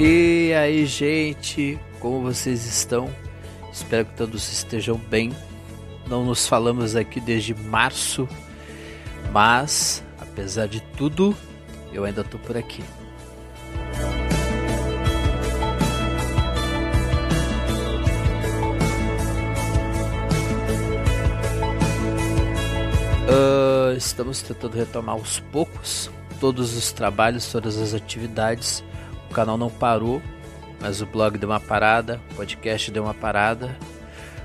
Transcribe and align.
E 0.01 0.53
aí, 0.53 0.85
gente, 0.85 1.77
como 1.99 2.21
vocês 2.21 2.65
estão? 2.65 3.13
Espero 3.69 4.05
que 4.05 4.15
todos 4.15 4.49
estejam 4.49 4.95
bem. 4.95 5.35
Não 6.07 6.23
nos 6.23 6.47
falamos 6.47 6.95
aqui 6.95 7.19
desde 7.19 7.53
março, 7.53 8.25
mas 9.33 10.01
apesar 10.17 10.69
de 10.69 10.79
tudo, 10.95 11.35
eu 11.91 12.05
ainda 12.05 12.23
tô 12.23 12.37
por 12.37 12.55
aqui. 12.55 12.81
Ah, 23.27 23.93
estamos 23.97 24.41
tentando 24.41 24.77
retomar 24.77 25.15
aos 25.15 25.41
poucos 25.51 26.09
todos 26.39 26.77
os 26.77 26.93
trabalhos, 26.93 27.51
todas 27.51 27.77
as 27.77 27.93
atividades. 27.93 28.81
O 29.29 29.33
canal 29.33 29.57
não 29.57 29.69
parou, 29.69 30.21
mas 30.81 31.01
o 31.01 31.05
blog 31.05 31.37
deu 31.37 31.49
uma 31.49 31.59
parada, 31.59 32.19
o 32.31 32.35
podcast 32.35 32.89
deu 32.91 33.03
uma 33.03 33.13
parada. 33.13 33.77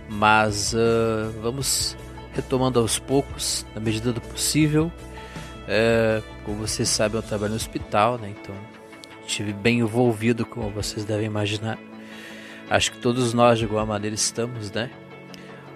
Mas 0.08 0.74
ah, 0.74 1.30
vamos 1.40 1.96
retomando 2.32 2.80
aos 2.80 2.98
poucos, 2.98 3.64
na 3.74 3.80
medida 3.80 4.12
do 4.12 4.20
possível. 4.20 4.92
É, 5.66 6.22
como 6.44 6.58
vocês 6.58 6.88
sabem, 6.88 7.16
eu 7.16 7.22
trabalho 7.22 7.50
no 7.50 7.56
hospital, 7.56 8.18
né? 8.18 8.34
Então 8.38 8.54
estive 9.26 9.52
bem 9.52 9.78
envolvido, 9.78 10.44
como 10.44 10.70
vocês 10.70 11.04
devem 11.04 11.26
imaginar. 11.26 11.78
Acho 12.68 12.92
que 12.92 12.98
todos 12.98 13.32
nós, 13.32 13.58
de 13.58 13.64
alguma 13.64 13.86
maneira, 13.86 14.14
estamos, 14.14 14.70
né? 14.70 14.90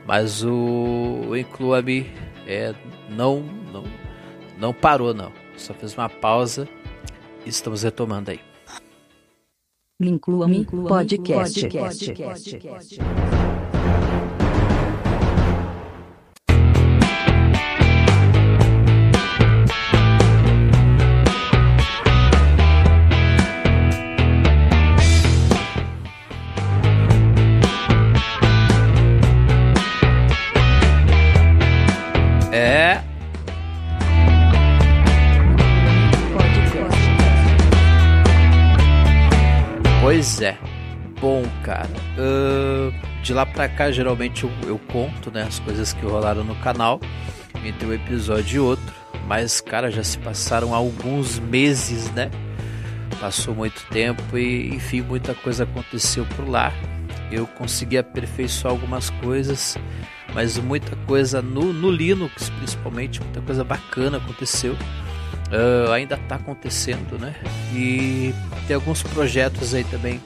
Mas 0.06 0.42
o, 0.42 1.26
o 1.28 1.36
Inclua-me 1.36 2.10
é, 2.46 2.74
não, 3.08 3.40
não, 3.72 3.84
não 4.58 4.72
parou, 4.72 5.14
não. 5.14 5.32
Só 5.56 5.74
fez 5.74 5.94
uma 5.94 6.08
pausa 6.08 6.68
e 7.44 7.48
estamos 7.48 7.82
retomando 7.82 8.30
aí. 8.30 8.40
Inclua-me 10.00 10.64
Podcast. 10.64 11.66
É, 11.66 13.37
Pois 40.08 40.40
é. 40.40 40.56
Bom, 41.20 41.42
cara. 41.62 41.90
ahn, 42.16 42.90
de 43.22 43.34
lá 43.34 43.44
pra 43.44 43.68
cá, 43.68 43.90
geralmente 43.90 44.44
eu, 44.44 44.50
eu 44.66 44.80
conto 44.90 45.30
né, 45.30 45.42
as 45.42 45.58
coisas 45.58 45.92
que 45.92 46.02
rolaram 46.06 46.42
no 46.42 46.54
canal 46.56 46.98
entre 47.62 47.86
um 47.86 47.92
episódio 47.92 48.56
e 48.56 48.58
outro. 48.58 48.94
Mas, 49.26 49.60
cara, 49.60 49.90
já 49.90 50.02
se 50.02 50.16
passaram 50.16 50.74
alguns 50.74 51.38
meses, 51.38 52.10
né? 52.12 52.30
Passou 53.20 53.54
muito 53.54 53.84
tempo 53.90 54.38
e, 54.38 54.74
enfim, 54.74 55.02
muita 55.02 55.34
coisa 55.34 55.64
aconteceu 55.64 56.24
por 56.36 56.48
lá. 56.48 56.72
Eu 57.30 57.46
consegui 57.46 57.98
aperfeiçoar 57.98 58.72
algumas 58.72 59.10
coisas, 59.10 59.76
mas 60.32 60.56
muita 60.56 60.96
coisa 61.06 61.42
no, 61.42 61.70
no 61.70 61.90
Linux, 61.90 62.48
principalmente, 62.48 63.20
muita 63.20 63.42
coisa 63.42 63.62
bacana 63.62 64.16
aconteceu. 64.16 64.74
Ah, 65.50 65.94
ainda 65.94 66.16
está 66.16 66.36
acontecendo, 66.36 67.18
né? 67.18 67.34
E 67.72 68.34
tem 68.66 68.74
alguns 68.74 69.02
projetos 69.02 69.74
aí 69.74 69.84
também 69.84 70.20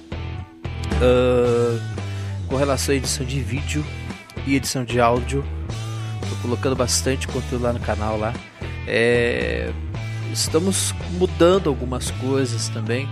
ah, 1.01 1.79
com 2.49 2.57
relação 2.57 2.93
à 2.93 2.97
edição 2.97 3.25
de 3.25 3.41
vídeo 3.41 3.85
e 4.47 4.57
edição 4.57 4.85
de 4.85 5.01
áudio. 5.01 5.45
Tô 6.29 6.37
colocando 6.43 6.75
bastante 6.75 7.29
conteúdo 7.29 7.63
lá 7.63 7.73
no 7.73 7.81
canal 7.81 8.19
lá. 8.19 8.33
É, 8.87 9.71
estamos 10.33 10.93
mudando 11.13 11.69
algumas 11.69 12.11
coisas 12.13 12.69
também. 12.69 13.09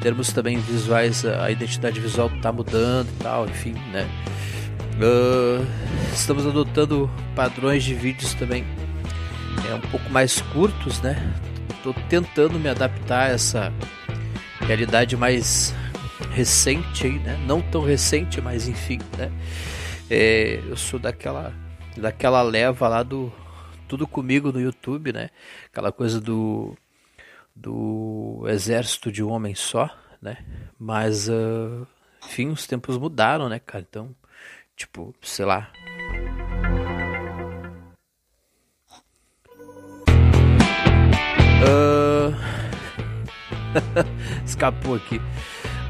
Termos 0.00 0.32
também 0.32 0.58
visuais, 0.58 1.24
a 1.24 1.50
identidade 1.50 1.98
visual 1.98 2.28
está 2.28 2.52
mudando 2.52 3.08
e 3.08 3.22
tal, 3.22 3.48
enfim, 3.48 3.72
né? 3.92 4.08
Ah, 5.00 5.64
estamos 6.14 6.46
adotando 6.46 7.10
padrões 7.34 7.82
de 7.82 7.94
vídeos 7.94 8.32
também 8.34 8.64
é 9.66 9.74
um 9.74 9.80
pouco 9.80 10.08
mais 10.10 10.40
curtos, 10.40 11.00
né? 11.00 11.16
Tô 11.82 11.92
tentando 12.08 12.58
me 12.58 12.68
adaptar 12.68 13.30
a 13.30 13.32
essa 13.32 13.72
realidade 14.60 15.16
mais 15.16 15.74
recente 16.30 17.08
né? 17.18 17.36
Não 17.46 17.60
tão 17.60 17.82
recente, 17.82 18.40
mas 18.40 18.68
enfim, 18.68 18.98
né? 19.16 19.30
É, 20.10 20.60
eu 20.66 20.76
sou 20.76 20.98
daquela 20.98 21.52
daquela 21.96 22.42
leva 22.42 22.88
lá 22.88 23.02
do 23.02 23.32
tudo 23.88 24.06
comigo 24.06 24.52
no 24.52 24.60
YouTube, 24.60 25.12
né? 25.12 25.30
Aquela 25.66 25.90
coisa 25.90 26.20
do 26.20 26.76
do 27.54 28.44
exército 28.46 29.10
de 29.10 29.22
um 29.22 29.30
homem 29.30 29.54
só, 29.54 29.90
né? 30.22 30.38
Mas 30.78 31.28
ah, 31.28 31.86
enfim, 32.24 32.48
os 32.50 32.66
tempos 32.66 32.96
mudaram, 32.98 33.48
né, 33.48 33.58
cara? 33.58 33.84
Então, 33.88 34.14
tipo, 34.76 35.14
sei 35.22 35.44
lá, 35.44 35.70
Escapou 44.44 44.94
aqui. 44.94 45.20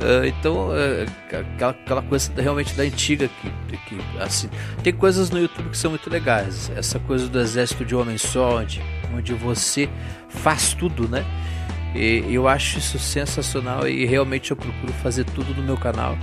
Ah, 0.01 0.27
então, 0.27 0.71
é, 0.75 1.07
aquela, 1.37 1.73
aquela 1.73 2.03
coisa 2.03 2.31
realmente 2.37 2.75
da 2.75 2.85
antiga 2.85 3.29
que, 3.29 3.77
que 3.77 3.99
assim, 4.21 4.49
tem 4.83 4.93
coisas 4.93 5.31
no 5.31 5.39
YouTube 5.39 5.71
que 5.71 5.79
são 5.79 5.91
muito 5.91 6.09
legais. 6.09 6.71
Essa 6.77 6.99
coisa 6.99 7.29
do 7.29 7.41
exército 7.41 7.85
de 7.85 7.95
homem 7.95 8.17
só, 8.17 8.59
onde, 8.59 8.83
onde 9.15 9.35
você 9.35 9.89
faz 10.29 10.73
tudo, 10.73 11.09
né? 11.09 11.25
E 11.95 12.33
eu 12.33 12.47
acho 12.47 12.79
isso 12.79 12.99
sensacional 12.99 13.89
e 13.89 14.05
realmente 14.05 14.51
eu 14.51 14.57
procuro 14.57 14.93
fazer 14.95 15.25
tudo 15.25 15.55
no 15.55 15.63
meu 15.63 15.77
canal. 15.77 16.17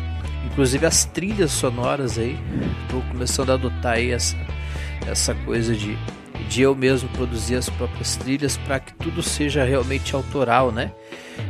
Inclusive 0.46 0.86
as 0.86 1.06
trilhas 1.06 1.52
sonoras 1.52 2.18
aí, 2.18 2.40
estou 2.84 3.02
começando 3.12 3.50
a 3.50 3.54
adotar 3.56 3.94
aí 3.94 4.12
essa, 4.12 4.38
essa 5.06 5.34
coisa 5.34 5.75
de, 5.75 5.98
de 6.47 6.62
eu 6.62 6.75
mesmo 6.75 7.09
produzir 7.09 7.56
as 7.56 7.69
próprias 7.69 8.16
trilhas 8.16 8.57
para 8.57 8.79
que 8.79 8.94
tudo 8.96 9.22
seja 9.22 9.63
realmente 9.63 10.16
autoral, 10.16 10.72
né? 10.72 10.91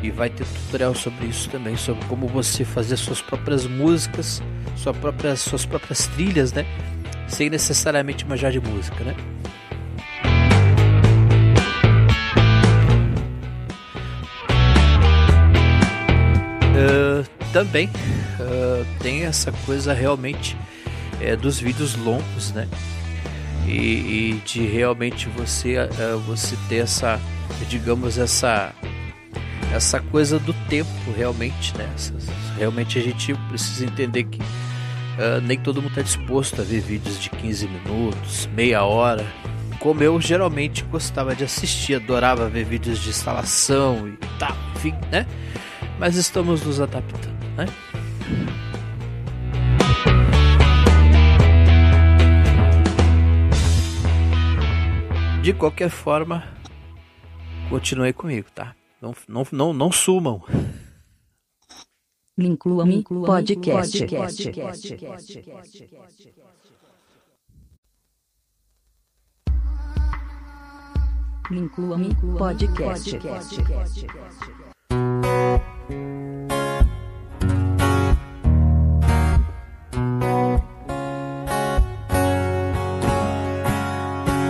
E 0.01 0.09
vai 0.09 0.29
ter 0.29 0.45
tutorial 0.45 0.95
sobre 0.95 1.27
isso 1.27 1.49
também, 1.49 1.75
sobre 1.77 2.03
como 2.05 2.27
você 2.27 2.65
fazer 2.65 2.97
suas 2.97 3.21
próprias 3.21 3.65
músicas, 3.65 4.41
sua 4.75 4.93
própria, 4.93 5.35
suas 5.35 5.65
próprias 5.65 6.07
trilhas, 6.07 6.53
né? 6.53 6.65
Sem 7.27 7.49
necessariamente 7.49 8.25
manjar 8.25 8.51
de 8.51 8.59
música, 8.59 9.03
né? 9.03 9.15
Ah, 16.77 17.23
também 17.53 17.89
ah, 18.39 18.85
tem 18.99 19.23
essa 19.23 19.51
coisa 19.65 19.93
realmente 19.93 20.57
é, 21.21 21.35
dos 21.35 21.59
vídeos 21.59 21.95
longos, 21.95 22.51
né? 22.51 22.67
E, 23.67 24.33
e 24.35 24.41
de 24.45 24.65
realmente 24.65 25.27
você 25.29 25.77
ah, 25.77 26.15
você 26.25 26.55
ter 26.69 26.77
essa, 26.77 27.19
digamos 27.67 28.17
essa 28.17 28.73
essa 29.73 29.99
coisa 29.99 30.39
do 30.39 30.53
tempo 30.69 30.89
realmente, 31.15 31.75
né? 31.77 31.89
Realmente 32.57 32.97
a 32.97 33.01
gente 33.01 33.33
precisa 33.49 33.85
entender 33.85 34.23
que 34.25 34.39
ah, 35.17 35.39
nem 35.41 35.57
todo 35.57 35.81
mundo 35.81 35.91
está 35.91 36.01
disposto 36.01 36.61
a 36.61 36.63
ver 36.63 36.81
vídeos 36.81 37.19
de 37.19 37.29
15 37.29 37.67
minutos, 37.67 38.49
meia 38.53 38.83
hora, 38.83 39.25
como 39.79 40.01
eu 40.03 40.19
geralmente 40.19 40.83
gostava 40.83 41.35
de 41.35 41.43
assistir, 41.43 41.95
adorava 41.95 42.49
ver 42.49 42.65
vídeos 42.65 42.99
de 42.99 43.09
instalação 43.09 44.07
e 44.07 44.17
tal, 44.39 44.55
enfim, 44.75 44.93
né? 45.11 45.25
Mas 45.99 46.15
estamos 46.15 46.63
nos 46.63 46.81
adaptando, 46.81 47.37
né? 47.55 47.65
De 55.45 55.53
qualquer 55.53 55.91
forma, 55.91 56.43
continue 57.69 58.11
comigo, 58.13 58.47
tá? 58.49 58.75
Não, 58.99 59.13
não, 59.27 59.45
não, 59.51 59.73
não 59.73 59.91
sumam. 59.91 60.41
Inclua-me 62.35 63.03
podcast. 63.03 64.03
Inclua-me 71.51 72.15
podcast. 72.39 73.19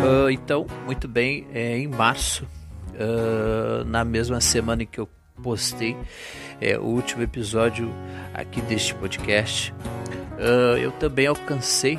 Uh, 0.06 0.30
então, 0.30 0.68
muito 0.86 1.08
bem, 1.08 1.48
é, 1.52 1.80
em 1.80 1.88
março, 1.88 2.48
uh, 2.94 3.84
na 3.86 4.06
mesma 4.06 4.40
semana 4.40 4.84
em 4.84 4.86
que 4.86 5.00
eu 5.00 5.10
postei 5.42 5.98
é, 6.62 6.78
o 6.78 6.84
último 6.84 7.24
episódio 7.24 7.92
aqui 8.32 8.62
deste 8.62 8.94
podcast, 8.94 9.74
uh, 10.38 10.78
eu 10.78 10.92
também 10.92 11.26
alcancei. 11.26 11.98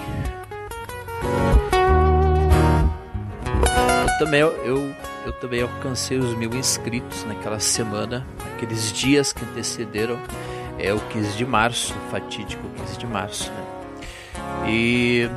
Eu 4.09 4.19
também, 4.21 4.41
eu, 4.41 4.95
eu 5.27 5.33
também 5.41 5.63
alcancei 5.63 6.17
os 6.17 6.33
mil 6.37 6.55
inscritos 6.55 7.25
naquela 7.25 7.59
semana, 7.59 8.25
naqueles 8.53 8.93
dias 8.93 9.33
que 9.33 9.45
antecederam 9.45 10.17
é, 10.79 10.95
o 10.95 11.01
15 11.09 11.37
de 11.37 11.45
março, 11.45 11.93
o 11.93 12.11
fatídico 12.13 12.63
15 12.77 12.99
de 12.99 13.07
março. 13.07 13.51
Né? 13.51 13.67
E 14.69 15.31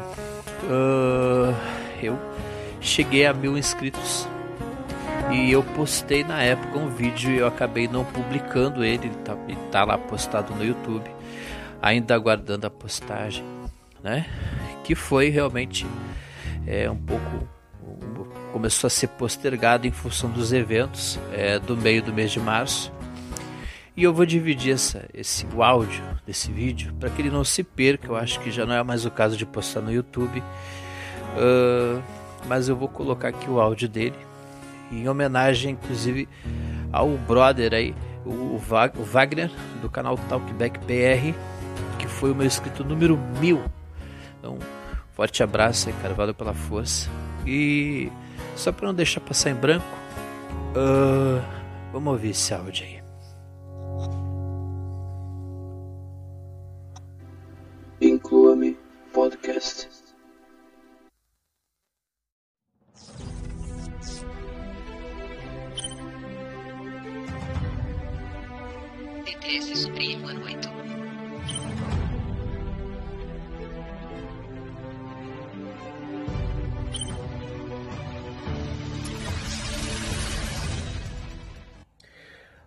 eu 2.01 2.17
cheguei 2.79 3.25
a 3.25 3.33
mil 3.33 3.57
inscritos 3.57 4.27
e 5.31 5.51
eu 5.51 5.61
postei 5.61 6.23
na 6.23 6.41
época 6.41 6.79
um 6.79 6.89
vídeo 6.89 7.31
e 7.31 7.37
eu 7.37 7.47
acabei 7.47 7.87
não 7.87 8.03
publicando 8.03 8.83
ele, 8.83 9.07
ele 9.07 9.15
tá, 9.23 9.37
ele 9.47 9.59
tá 9.71 9.83
lá 9.83 9.97
postado 9.97 10.55
no 10.55 10.65
YouTube, 10.65 11.09
ainda 11.81 12.15
aguardando 12.15 12.65
a 12.65 12.69
postagem, 12.69 13.43
né? 14.03 14.25
Que 14.83 14.95
foi 14.95 15.29
realmente 15.29 15.85
é, 16.65 16.89
um 16.89 16.97
pouco 16.97 17.47
começou 18.51 18.87
a 18.87 18.89
ser 18.89 19.07
postergado 19.07 19.87
em 19.87 19.91
função 19.91 20.29
dos 20.29 20.51
eventos 20.51 21.19
é, 21.31 21.59
do 21.59 21.77
meio 21.77 22.01
do 22.01 22.11
mês 22.11 22.31
de 22.31 22.39
março. 22.39 22.91
E 23.95 24.03
eu 24.03 24.13
vou 24.13 24.25
dividir 24.25 24.73
essa, 24.73 25.07
esse, 25.13 25.45
o 25.53 25.61
áudio 25.61 26.03
desse 26.25 26.51
vídeo 26.51 26.93
para 26.99 27.09
que 27.09 27.21
ele 27.21 27.29
não 27.29 27.43
se 27.43 27.63
perca. 27.63 28.07
Eu 28.07 28.15
acho 28.15 28.39
que 28.39 28.49
já 28.49 28.65
não 28.65 28.73
é 28.73 28.83
mais 28.83 29.05
o 29.05 29.11
caso 29.11 29.35
de 29.35 29.45
postar 29.45 29.81
no 29.81 29.91
YouTube. 29.91 30.41
Uh, 31.35 32.01
mas 32.47 32.69
eu 32.69 32.75
vou 32.75 32.87
colocar 32.87 33.29
aqui 33.29 33.49
o 33.49 33.59
áudio 33.59 33.87
dele 33.87 34.15
em 34.91 35.07
homenagem, 35.07 35.71
inclusive, 35.73 36.27
ao 36.91 37.09
brother 37.09 37.73
aí, 37.73 37.95
o, 38.25 38.57
Wagner, 38.57 39.51
do 39.81 39.89
canal 39.89 40.17
Talkback 40.29 40.79
BR, 40.79 41.33
que 41.97 42.07
foi 42.07 42.31
o 42.31 42.35
meu 42.35 42.45
inscrito 42.45 42.83
número 42.83 43.17
mil. 43.39 43.61
Então, 44.39 44.57
forte 45.13 45.43
abraço 45.43 45.89
aí, 45.89 45.95
cara, 46.01 46.13
valeu 46.13 46.33
pela 46.33 46.53
força. 46.53 47.09
E 47.45 48.11
só 48.55 48.71
para 48.71 48.87
não 48.87 48.93
deixar 48.93 49.21
passar 49.21 49.51
em 49.51 49.55
branco, 49.55 49.85
uh, 50.75 51.41
vamos 51.91 52.11
ouvir 52.13 52.29
esse 52.31 52.53
áudio 52.53 52.85
aí. 52.85 52.99
Inclua-me 58.01 58.77
Podcast. 59.13 59.98
TTS 69.29 69.75
Supremo 69.75 70.27
ano 70.27 70.43
8. 70.43 70.69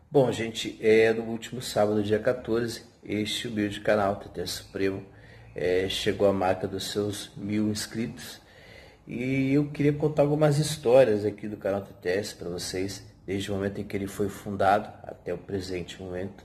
Bom, 0.08 0.30
gente, 0.30 0.78
é 0.80 1.12
no 1.12 1.24
último 1.24 1.60
sábado, 1.60 2.00
dia 2.00 2.20
14, 2.20 2.84
este 3.02 3.48
humilde 3.48 3.80
canal 3.80 4.14
TT 4.14 4.46
Supremo 4.46 5.04
é, 5.56 5.88
chegou 5.88 6.28
à 6.28 6.32
marca 6.32 6.68
dos 6.68 6.92
seus 6.92 7.32
mil 7.36 7.68
inscritos 7.70 8.40
e 9.04 9.52
eu 9.52 9.68
queria 9.68 9.92
contar 9.92 10.22
algumas 10.22 10.58
histórias 10.58 11.24
aqui 11.24 11.48
do 11.48 11.56
canal 11.56 11.80
TTS 11.80 12.36
para 12.36 12.48
vocês, 12.48 13.02
desde 13.26 13.50
o 13.50 13.54
momento 13.54 13.80
em 13.80 13.84
que 13.84 13.96
ele 13.96 14.06
foi 14.06 14.28
fundado 14.28 14.88
até 15.02 15.32
o 15.32 15.38
presente 15.38 16.00
momento. 16.02 16.44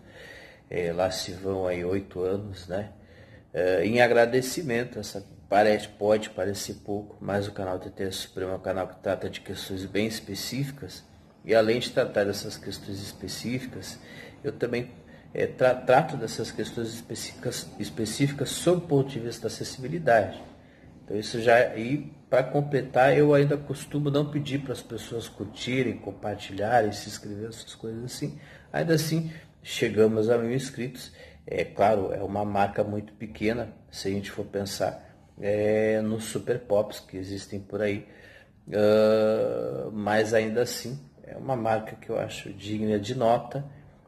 É, 0.70 0.92
lá 0.92 1.10
se 1.12 1.32
vão 1.32 1.66
aí 1.66 1.84
oito 1.86 2.22
anos, 2.22 2.68
né? 2.68 2.92
É, 3.54 3.86
em 3.86 4.02
agradecimento, 4.02 5.00
essa 5.00 5.26
parece, 5.50 5.88
pode 5.88 6.30
parecer 6.30 6.76
pouco, 6.86 7.18
mas 7.22 7.48
o 7.48 7.52
canal 7.52 7.80
TT 7.80 8.12
Supremo 8.12 8.52
é 8.52 8.56
um 8.56 8.60
canal 8.60 8.88
que 8.88 8.98
trata 8.98 9.30
de 9.30 9.42
questões 9.42 9.86
bem 9.86 10.08
específicas. 10.08 11.04
E 11.46 11.56
além 11.56 11.80
de 11.80 11.90
tratar 11.92 12.26
dessas 12.26 12.58
questões 12.58 13.02
específicas, 13.02 13.98
eu 14.44 14.52
também 14.52 14.92
é, 15.34 15.48
tra 15.48 15.74
trato 15.74 16.18
dessas 16.18 16.52
questões 16.52 16.90
específicas, 16.90 17.68
específicas 17.80 18.50
sob 18.50 18.84
o 18.84 18.88
ponto 18.88 19.10
de 19.10 19.20
vista 19.20 19.44
da 19.44 19.48
acessibilidade. 19.48 20.42
Então 21.08 21.18
isso 21.18 21.42
já 21.42 21.74
e 21.78 22.12
para 22.30 22.44
completar, 22.44 23.18
eu 23.18 23.34
ainda 23.34 23.56
costumo 23.56 24.12
não 24.12 24.30
pedir 24.30 24.60
para 24.60 24.74
as 24.74 24.82
pessoas 24.82 25.30
curtirem, 25.30 25.98
compartilharem, 25.98 26.92
se 26.92 27.08
inscreverem, 27.08 27.48
essas 27.48 27.74
coisas 27.74 28.04
assim. 28.04 28.38
Ainda 28.74 28.96
assim, 28.96 29.32
chegamos 29.64 30.30
a 30.30 30.38
mil 30.38 30.54
inscritos. 30.54 31.14
É 31.46 31.64
claro, 31.64 32.12
é 32.14 32.22
uma 32.22 32.44
marca 32.44 32.84
muito 32.84 33.14
pequena, 33.14 33.74
se 33.90 34.10
a 34.10 34.12
gente 34.12 34.30
for 34.30 34.44
pensar 34.46 35.08
é, 35.40 36.02
nos 36.02 36.26
super 36.26 36.60
pops 36.60 37.00
que 37.00 37.16
existem 37.16 37.62
por 37.62 37.82
aí. 37.82 38.06
Uh, 38.68 39.90
mas 39.94 40.34
ainda 40.34 40.64
assim, 40.64 41.00
é 41.24 41.38
uma 41.38 41.56
marca 41.56 41.96
que 41.96 42.10
eu 42.10 42.20
acho 42.20 42.52
digna 42.52 43.00
de 43.00 43.16
nota. 43.16 43.64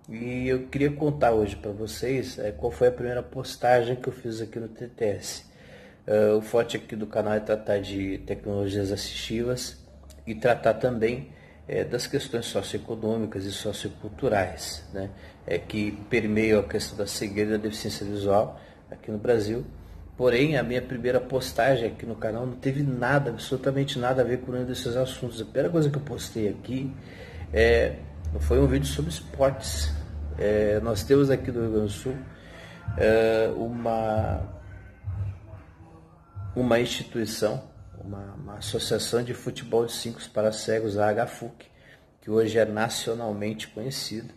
E 0.10 0.50
eu 0.50 0.68
queria 0.68 0.92
contar 0.92 1.32
hoje 1.32 1.56
para 1.56 1.72
vocês 1.72 2.38
é, 2.38 2.52
qual 2.52 2.70
foi 2.70 2.90
a 2.90 2.92
primeira 2.92 3.24
postagem 3.24 3.96
que 3.96 4.10
eu 4.10 4.14
fiz 4.14 4.42
aqui 4.42 4.60
no 4.60 4.68
TTS. 4.68 5.49
Uh, 6.10 6.38
o 6.38 6.42
forte 6.42 6.76
aqui 6.76 6.96
do 6.96 7.06
canal 7.06 7.36
é 7.36 7.40
tratar 7.40 7.80
de 7.80 8.18
tecnologias 8.26 8.92
assistivas 8.92 9.78
e 10.26 10.34
tratar 10.34 10.74
também 10.74 11.30
é, 11.68 11.84
das 11.84 12.08
questões 12.08 12.48
socioeconômicas 12.48 13.46
e 13.46 13.52
socioculturais, 13.52 14.84
né, 14.92 15.12
é, 15.46 15.60
que 15.60 15.92
permeiam 16.10 16.62
a 16.62 16.64
questão 16.64 16.98
da 16.98 17.06
cegueira 17.06 17.52
e 17.52 17.58
da 17.58 17.64
deficiência 17.64 18.04
visual 18.04 18.60
aqui 18.90 19.12
no 19.12 19.20
Brasil. 19.20 19.64
Porém, 20.18 20.58
a 20.58 20.64
minha 20.64 20.82
primeira 20.82 21.22
postagem 21.22 21.90
aqui 21.90 22.08
no 22.08 22.16
canal 22.16 22.44
não 22.44 22.56
teve 22.56 22.82
nada, 22.82 23.30
absolutamente 23.30 24.00
nada 24.00 24.24
a 24.24 24.26
ver 24.26 24.40
com 24.40 24.52
nenhum 24.52 24.66
desses 24.66 24.96
assuntos. 24.96 25.40
A 25.40 25.46
primeira 25.46 25.70
coisa 25.70 25.92
que 25.92 25.96
eu 25.96 26.02
postei 26.02 26.50
aqui 26.50 26.92
é, 27.54 27.98
foi 28.40 28.60
um 28.60 28.66
vídeo 28.66 28.88
sobre 28.88 29.12
esportes. 29.12 29.94
É, 30.40 30.80
nós 30.82 31.04
temos 31.04 31.30
aqui 31.30 31.52
no 31.52 31.62
Rio 31.62 31.72
Grande 31.72 31.86
do 31.86 31.92
Sul 31.92 32.16
é, 32.98 33.50
uma, 33.56 34.42
uma 36.56 36.80
instituição 36.80 37.70
uma, 38.04 38.34
uma 38.36 38.54
associação 38.56 39.24
de 39.24 39.34
futebol 39.34 39.86
de 39.86 39.92
cinco 39.92 40.20
para 40.34 40.52
cegos, 40.52 40.98
a 40.98 41.12
HFUC, 41.14 41.68
que 42.22 42.32
hoje 42.32 42.58
é 42.58 42.66
nacionalmente 42.66 43.68
conhecida. 43.68 44.34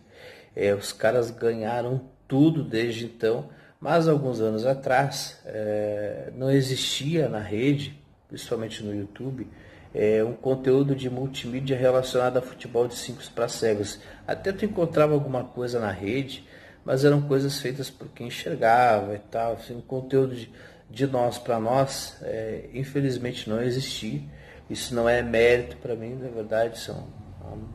É, 0.55 0.73
os 0.73 0.93
caras 0.93 1.31
ganharam 1.31 2.09
tudo 2.27 2.63
desde 2.63 3.05
então, 3.05 3.49
mas 3.79 4.07
alguns 4.07 4.39
anos 4.39 4.65
atrás 4.65 5.41
é, 5.45 6.31
não 6.35 6.51
existia 6.51 7.27
na 7.27 7.39
rede, 7.39 7.99
principalmente 8.27 8.83
no 8.83 8.95
YouTube, 8.95 9.47
é, 9.93 10.23
um 10.23 10.33
conteúdo 10.33 10.95
de 10.95 11.09
multimídia 11.09 11.77
relacionado 11.77 12.37
a 12.37 12.41
futebol 12.41 12.87
de 12.87 12.95
cinco 12.95 13.21
para 13.35 13.47
cegos. 13.47 13.99
Até 14.27 14.51
tu 14.51 14.65
encontrava 14.65 15.13
alguma 15.13 15.43
coisa 15.43 15.79
na 15.79 15.91
rede, 15.91 16.47
mas 16.85 17.05
eram 17.05 17.21
coisas 17.21 17.59
feitas 17.59 17.89
por 17.89 18.07
quem 18.09 18.27
enxergava 18.27 19.15
e 19.15 19.19
tal, 19.19 19.53
assim, 19.53 19.79
conteúdo 19.81 20.35
de 20.35 20.51
de 20.93 21.07
nós 21.07 21.39
para 21.39 21.59
nós, 21.59 22.15
é, 22.21 22.69
infelizmente 22.71 23.49
não 23.49 23.59
existia. 23.59 24.21
Isso 24.69 24.93
não 24.93 25.09
é 25.09 25.23
mérito 25.23 25.75
para 25.77 25.95
mim, 25.95 26.13
na 26.13 26.29
verdade, 26.29 26.77
são, 26.77 27.07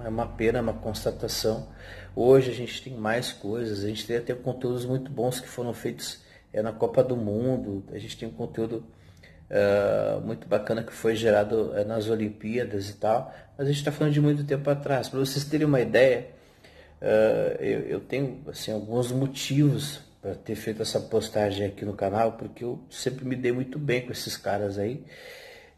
é 0.05 0.09
uma 0.09 0.27
pena, 0.27 0.59
é 0.59 0.63
uma 0.63 0.73
constatação. 0.73 1.69
Hoje 2.15 2.53
a 2.53 2.55
gente 2.55 2.81
tem 2.81 2.95
mais 2.95 3.33
coisas, 3.33 3.85
a 3.85 3.89
gente 3.89 4.07
tem 4.07 4.19
até 4.19 4.35
conteúdos 4.35 4.85
muito 4.85 5.11
bons 5.11 5.41
que 5.41 5.49
foram 5.49 5.75
feitos 5.75 6.23
é, 6.53 6.63
na 6.63 6.73
Copa 6.73 7.03
do 7.03 7.17
Mundo, 7.17 7.85
a 7.93 7.99
gente 7.99 8.17
tem 8.17 8.29
um 8.29 8.33
conteúdo 8.33 8.85
muito 10.25 10.47
bacana 10.47 10.83
que 10.83 10.93
foi 10.93 11.17
gerado 11.17 11.73
é, 11.75 11.83
nas 11.83 12.07
Olimpíadas 12.11 12.91
e 12.91 12.97
tal, 12.99 13.35
mas 13.57 13.67
a 13.67 13.71
gente 13.71 13.79
está 13.79 13.91
falando 13.91 14.13
de 14.13 14.21
muito 14.21 14.45
tempo 14.45 14.69
atrás. 14.69 15.09
Para 15.09 15.19
vocês 15.19 15.45
terem 15.45 15.67
uma 15.67 15.81
ideia, 15.81 16.27
eu, 17.59 17.81
eu, 17.81 18.01
tenho 18.01 18.43
assim, 18.47 18.71
alguns 18.71 19.11
motivos 19.11 20.03
para 20.21 20.35
ter 20.35 20.55
feito 20.55 20.83
essa 20.83 21.01
postagem 21.01 21.67
aqui 21.67 21.85
no 21.85 21.95
canal, 21.95 22.33
porque 22.33 22.65
eu 22.65 22.81
sempre 22.91 23.25
me 23.25 23.37
dei 23.37 23.53
muito 23.53 23.79
bem 23.79 24.05
com 24.05 24.13
esses 24.13 24.37
caras 24.37 24.79
aí. 24.79 25.05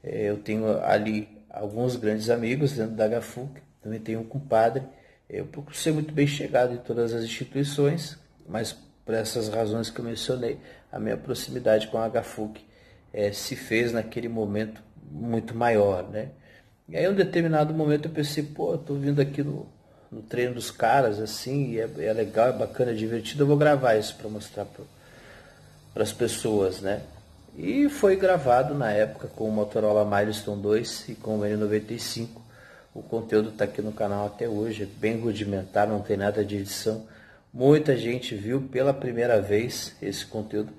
É, 0.02 0.30
eu 0.30 0.38
tenho 0.38 0.82
ali 0.82 1.28
alguns 1.50 1.96
grandes 1.96 2.30
amigos 2.30 2.72
dentro 2.72 2.94
da 2.96 3.20
HFUC 3.20 3.60
também 3.82 3.98
tenho 3.98 4.20
um 4.20 4.24
compadre. 4.24 4.82
Eu 5.28 5.46
procuro 5.46 5.76
ser 5.76 5.92
muito 5.92 6.12
bem 6.12 6.26
chegado 6.26 6.74
em 6.74 6.78
todas 6.78 7.14
as 7.14 7.24
instituições, 7.24 8.18
mas 8.48 8.76
por 9.04 9.14
essas 9.14 9.48
razões 9.48 9.90
que 9.90 10.00
eu 10.00 10.04
mencionei, 10.04 10.58
a 10.92 10.98
minha 10.98 11.16
proximidade 11.16 11.88
com 11.88 11.98
a 11.98 12.08
HFUC 12.08 12.60
é, 13.12 13.32
se 13.32 13.56
fez 13.56 13.92
naquele 13.92 14.28
momento 14.28 14.82
muito 15.10 15.54
maior, 15.54 16.08
né? 16.08 16.30
E 16.88 16.96
aí, 16.96 17.04
em 17.04 17.08
um 17.08 17.14
determinado 17.14 17.72
momento, 17.72 18.08
eu 18.08 18.12
pensei, 18.12 18.42
pô, 18.42 18.76
tô 18.76 18.94
vindo 18.94 19.20
aqui 19.20 19.42
no, 19.42 19.68
no 20.10 20.22
treino 20.22 20.54
dos 20.54 20.70
caras, 20.70 21.20
assim, 21.20 21.78
é, 21.78 21.88
é 21.98 22.12
legal, 22.12 22.48
é 22.48 22.52
bacana, 22.52 22.90
é 22.90 22.94
divertido, 22.94 23.44
eu 23.44 23.46
vou 23.46 23.56
gravar 23.56 23.96
isso 23.96 24.16
para 24.16 24.28
mostrar 24.28 24.66
para 25.94 26.02
as 26.02 26.12
pessoas, 26.12 26.80
né? 26.80 27.02
E 27.56 27.88
foi 27.88 28.16
gravado 28.16 28.74
na 28.74 28.90
época 28.90 29.28
com 29.28 29.48
o 29.48 29.52
Motorola 29.52 30.04
Milestone 30.04 30.62
2 30.62 31.08
e 31.10 31.14
com 31.14 31.38
o 31.38 31.42
N95. 31.42 32.28
O 32.94 33.02
conteúdo 33.02 33.50
está 33.50 33.64
aqui 33.64 33.82
no 33.82 33.92
canal 33.92 34.26
até 34.26 34.48
hoje, 34.48 34.84
é 34.84 34.86
bem 34.86 35.20
rudimentar, 35.20 35.86
não 35.86 36.00
tem 36.00 36.16
nada 36.16 36.44
de 36.44 36.56
edição. 36.56 37.06
Muita 37.52 37.96
gente 37.96 38.34
viu 38.34 38.62
pela 38.62 38.94
primeira 38.94 39.40
vez 39.40 39.94
esse 40.00 40.24
conteúdo, 40.24 40.72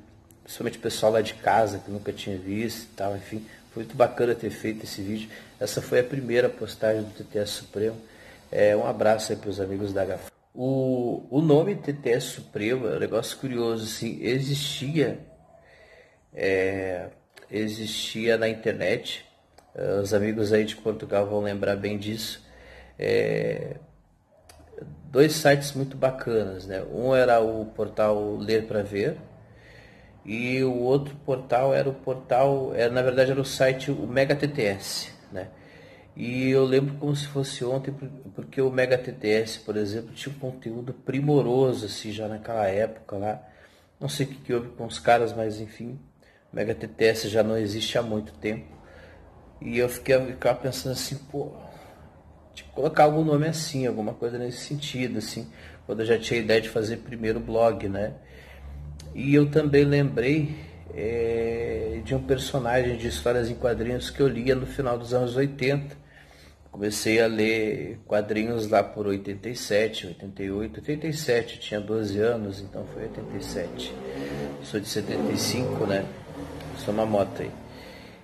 principalmente 0.43 0.77
o 0.77 0.81
pessoal 0.81 1.11
lá 1.11 1.21
de 1.21 1.33
casa 1.35 1.79
que 1.79 1.91
nunca 1.91 2.11
tinha 2.11 2.37
visto 2.37 2.83
e 2.83 2.95
tal, 2.95 3.15
enfim. 3.15 3.45
Foi 3.73 3.83
muito 3.83 3.95
bacana 3.95 4.35
ter 4.35 4.49
feito 4.49 4.83
esse 4.83 5.01
vídeo. 5.01 5.29
Essa 5.59 5.81
foi 5.81 5.99
a 5.99 6.03
primeira 6.03 6.49
postagem 6.49 7.03
do 7.03 7.09
TTS 7.11 7.51
Supremo. 7.51 7.97
É, 8.51 8.75
um 8.75 8.85
abraço 8.85 9.31
aí 9.31 9.37
para 9.37 9.49
os 9.49 9.61
amigos 9.61 9.93
da 9.93 10.05
HF. 10.05 10.29
O, 10.53 11.25
o 11.29 11.41
nome 11.41 11.75
TTS 11.75 12.25
Supremo 12.25 12.85
é 12.87 12.97
um 12.97 12.99
negócio 12.99 13.37
curioso, 13.37 13.85
assim, 13.85 14.19
existia, 14.21 15.19
é, 16.33 17.07
existia 17.49 18.37
na 18.37 18.49
internet, 18.49 19.25
uh, 19.73 20.01
os 20.01 20.13
amigos 20.13 20.51
aí 20.51 20.65
de 20.65 20.75
Portugal 20.75 21.25
vão 21.25 21.39
lembrar 21.39 21.77
bem 21.77 21.97
disso, 21.97 22.45
é, 22.99 23.77
dois 25.05 25.31
sites 25.31 25.71
muito 25.71 25.95
bacanas, 25.95 26.67
né? 26.67 26.83
Um 26.91 27.15
era 27.15 27.39
o 27.39 27.65
portal 27.67 28.35
Ler 28.35 28.67
para 28.67 28.83
Ver, 28.83 29.15
e 30.25 30.61
o 30.61 30.79
outro 30.79 31.15
portal 31.25 31.73
era 31.73 31.87
o 31.89 31.93
portal, 31.93 32.73
era, 32.75 32.91
na 32.91 33.01
verdade 33.01 33.31
era 33.31 33.39
o 33.39 33.45
site 33.45 33.89
o 33.89 34.05
Mega 34.05 34.35
TTS, 34.35 35.13
né? 35.31 35.47
E 36.15 36.49
eu 36.49 36.65
lembro 36.65 36.95
como 36.95 37.15
se 37.15 37.25
fosse 37.27 37.63
ontem, 37.63 37.93
porque 38.35 38.61
o 38.61 38.69
Mega 38.69 38.97
TTS, 38.97 39.59
por 39.59 39.77
exemplo, 39.77 40.13
tinha 40.13 40.33
um 40.35 40.39
conteúdo 40.39 40.93
primoroso, 40.93 41.85
assim, 41.85 42.11
já 42.11 42.27
naquela 42.27 42.67
época 42.67 43.17
lá. 43.17 43.41
Não 43.99 44.09
sei 44.09 44.25
o 44.25 44.29
que, 44.29 44.35
que 44.35 44.53
houve 44.53 44.69
com 44.69 44.85
os 44.85 44.99
caras, 44.99 45.33
mas 45.33 45.59
enfim, 45.59 45.99
o 46.51 46.55
Mega 46.55 46.75
TTS 46.75 47.29
já 47.29 47.43
não 47.43 47.57
existe 47.57 47.97
há 47.97 48.01
muito 48.01 48.33
tempo. 48.33 48.65
E 49.61 49.77
eu 49.77 49.87
fiquei 49.87 50.19
ficava 50.25 50.59
pensando 50.59 50.93
assim, 50.93 51.15
pô, 51.31 51.51
de 52.53 52.63
colocar 52.65 53.03
algum 53.03 53.23
nome 53.23 53.47
assim, 53.47 53.87
alguma 53.87 54.13
coisa 54.13 54.37
nesse 54.37 54.59
sentido, 54.59 55.19
assim, 55.19 55.47
quando 55.85 56.01
eu 56.01 56.05
já 56.05 56.17
tinha 56.19 56.39
a 56.39 56.43
ideia 56.43 56.61
de 56.61 56.69
fazer 56.69 56.97
primeiro 56.97 57.39
blog, 57.39 57.87
né? 57.87 58.15
E 59.15 59.33
eu 59.35 59.49
também 59.49 59.85
lembrei 59.85 60.55
é, 60.93 62.01
de 62.03 62.13
um 62.15 62.21
personagem 62.23 62.97
de 62.97 63.07
histórias 63.07 63.49
em 63.49 63.55
quadrinhos 63.55 64.09
que 64.09 64.19
eu 64.19 64.27
lia 64.27 64.55
no 64.55 64.65
final 64.65 64.97
dos 64.97 65.13
anos 65.13 65.35
80 65.35 66.00
Comecei 66.71 67.21
a 67.21 67.27
ler 67.27 67.99
quadrinhos 68.07 68.69
lá 68.69 68.81
por 68.81 69.05
87, 69.05 70.07
88, 70.07 70.79
87, 70.79 71.59
tinha 71.59 71.81
12 71.81 72.17
anos, 72.19 72.61
então 72.61 72.85
foi 72.93 73.03
87. 73.03 73.93
Sou 74.63 74.79
de 74.79 74.87
75, 74.87 75.85
né? 75.85 76.05
Sou 76.77 76.93
uma 76.93 77.05
moto 77.05 77.41
aí. 77.41 77.51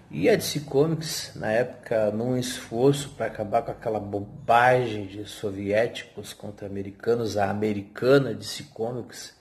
E 0.10 0.30
a 0.30 0.36
DC 0.38 0.62
Comics, 0.62 1.34
na 1.36 1.52
época, 1.52 2.10
num 2.12 2.38
esforço 2.38 3.10
para 3.10 3.26
acabar 3.26 3.62
com 3.64 3.72
aquela 3.72 4.00
bobagem 4.00 5.06
de 5.06 5.26
soviéticos 5.26 6.32
contra 6.32 6.66
americanos, 6.66 7.36
a 7.36 7.50
americana 7.50 8.34
DC 8.34 8.64
Comics, 8.74 9.36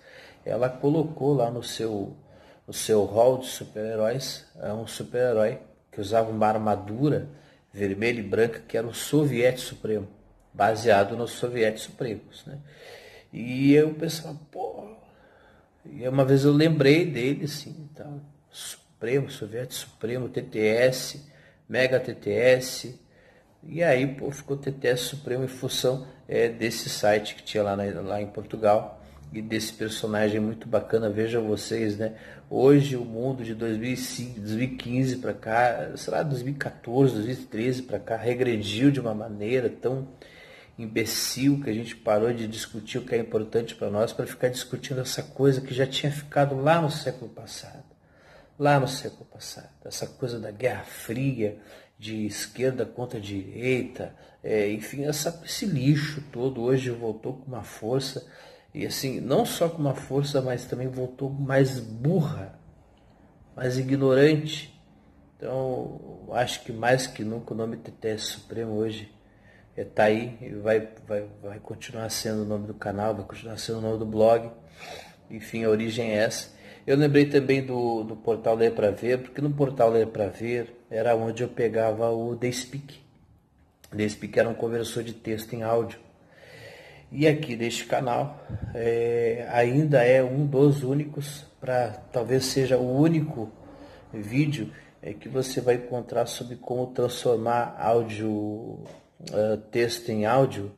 ela 0.45 0.69
colocou 0.69 1.33
lá 1.33 1.49
no 1.49 1.63
seu, 1.63 2.17
no 2.67 2.73
seu 2.73 3.05
hall 3.05 3.39
de 3.39 3.47
super-heróis 3.47 4.45
é 4.61 4.73
um 4.73 4.89
super-herói 4.89 5.61
que 5.93 6.01
usava 6.01 6.29
uma 6.31 6.49
armadura 6.49 7.29
vermelha 7.77 8.21
e 8.21 8.23
branca, 8.23 8.63
que 8.67 8.77
era 8.77 8.87
o 8.87 8.95
Soviete 8.95 9.61
Supremo, 9.61 10.09
baseado 10.53 11.15
nos 11.15 11.33
Sovietes 11.33 11.83
Supremos. 11.83 12.43
Né? 12.47 12.59
E 13.31 13.75
eu 13.75 13.93
pensava, 13.93 14.39
pô. 14.51 14.97
E 15.85 16.09
uma 16.09 16.25
vez 16.25 16.45
eu 16.45 16.53
lembrei 16.53 17.05
dele, 17.05 17.45
assim, 17.45 17.89
tá? 17.95 18.11
Supremo, 18.51 19.31
Soviete 19.31 19.75
Supremo, 19.75 20.29
TTS, 20.29 21.23
Mega 21.69 22.01
TTS. 22.01 22.99
E 23.63 23.83
aí, 23.83 24.07
pô, 24.07 24.31
ficou 24.31 24.57
TTS 24.57 25.03
Supremo 25.03 25.45
em 25.45 25.49
função 25.49 26.07
é, 26.27 26.49
desse 26.49 26.89
site 26.89 27.35
que 27.35 27.43
tinha 27.43 27.63
lá, 27.63 27.77
na, 27.77 27.85
lá 28.01 28.23
em 28.23 28.27
Portugal 28.27 29.03
e 29.33 29.43
desse 29.43 29.73
personagem 29.75 30.41
muito 30.41 30.67
bacana. 30.67 31.11
Vejam 31.11 31.47
vocês, 31.47 31.99
né? 31.99 32.15
Hoje 32.49 32.95
o 32.95 33.05
mundo 33.05 33.43
de 33.43 33.57
2005, 33.57 34.39
2015 34.39 35.17
para 35.17 35.35
cá, 35.35 35.97
será 35.97 36.23
2014, 36.23 37.15
2013 37.15 37.83
para 37.83 37.99
cá, 37.99 38.17
regrediu 38.17 38.93
de 38.93 39.01
uma 39.01 39.13
maneira 39.13 39.69
tão 39.69 40.07
imbecil 40.79 41.61
que 41.61 41.69
a 41.69 41.73
gente 41.73 41.97
parou 41.97 42.33
de 42.33 42.47
discutir 42.47 42.99
o 42.99 43.03
que 43.05 43.17
é 43.17 43.19
importante 43.19 43.75
para 43.75 43.91
nós 43.91 44.13
para 44.13 44.29
ficar 44.29 44.49
discutindo 44.49 45.01
essa 45.01 45.25
coisa 45.25 45.61
que 45.61 45.75
já 45.75 45.89
tinha 45.89 46.13
ficado 46.13 46.55
lá 46.55 46.81
no 46.81 46.89
século 46.89 47.29
passado. 47.29 47.83
Lá 48.57 48.79
no 48.79 48.87
século 48.87 49.25
passado. 49.25 49.71
Essa 49.85 50.07
coisa 50.07 50.39
da 50.39 50.53
Guerra 50.53 50.85
Fria, 50.85 51.59
de 51.99 52.27
esquerda 52.27 52.87
contra 52.87 53.21
direita, 53.21 54.15
é, 54.45 54.71
enfim, 54.71 55.05
essa, 55.05 55.43
esse 55.45 55.67
lixo 55.67 56.23
todo 56.31 56.63
hoje 56.63 56.91
voltou 56.91 57.33
com 57.33 57.47
uma 57.47 57.65
força 57.65 58.25
e 58.77 58.85
assim, 58.85 59.21
não 59.21 59.47
só 59.47 59.71
com 59.71 59.79
uma 59.79 59.95
força, 59.95 60.43
mas 60.43 60.67
também 60.67 60.87
voltou 60.87 61.31
mais 61.31 61.81
burra, 61.81 62.59
mais 63.57 63.79
ignorante. 63.79 64.79
Então, 65.39 66.29
acho 66.33 66.63
que 66.63 66.73
mais 66.73 67.07
que 67.07 67.25
nunca 67.25 67.55
o 67.55 67.57
nome 67.57 67.79
TTS 67.79 68.27
Supremo 68.27 68.75
hoje 68.75 69.11
está 69.75 70.11
é, 70.11 70.13
aí 70.13 70.39
e 70.43 70.51
vai, 70.57 70.89
vai, 71.09 71.25
vai 71.43 71.59
continuar 71.59 72.11
sendo 72.11 72.43
o 72.43 72.45
nome 72.45 72.67
do 72.67 72.75
canal, 72.75 73.15
vai 73.15 73.25
continuar 73.25 73.57
sendo 73.57 73.79
o 73.79 73.81
nome 73.81 73.99
do 73.99 74.05
blog. 74.05 74.51
Enfim, 75.31 75.65
a 75.65 75.71
origem 75.71 76.11
é 76.11 76.17
essa. 76.17 76.55
Eu 76.87 76.99
lembrei 76.99 77.25
também 77.25 77.65
do, 77.65 78.05
do 78.05 78.15
portal 78.15 78.57
Ler 78.57 78.75
para 78.75 78.91
Ver, 78.91 79.23
porque 79.23 79.41
no 79.41 79.51
portal 79.51 79.89
Ler 79.89 80.09
para 80.09 80.29
Ver 80.29 80.85
era 80.91 81.17
onde 81.17 81.43
eu 81.43 81.49
pegava 81.49 82.11
o 82.11 82.37
The 82.37 82.53
Speak. 82.53 83.01
The 83.91 84.07
Speak 84.07 84.39
era 84.39 84.51
um 84.51 84.55
conversor 84.55 85.03
de 85.03 85.15
texto 85.15 85.55
em 85.55 85.63
áudio. 85.63 85.99
E 87.11 87.27
aqui 87.29 87.57
neste 87.57 87.85
canal 87.87 88.45
é, 88.75 89.47
ainda 89.51 90.03
é 90.03 90.23
um 90.23 90.45
dos 90.45 90.83
únicos, 90.83 91.47
para 91.61 91.91
talvez 92.13 92.45
seja 92.47 92.77
o 92.77 92.99
único 92.99 93.51
vídeo 94.13 94.73
é, 95.01 95.13
que 95.13 95.29
você 95.29 95.61
vai 95.61 95.77
encontrar 95.77 96.27
sobre 96.27 96.57
como 96.57 96.89
transformar 96.89 97.77
áudio, 97.79 98.29
uh, 98.29 99.57
texto 99.71 100.09
em 100.09 100.27
áudio, 100.27 100.73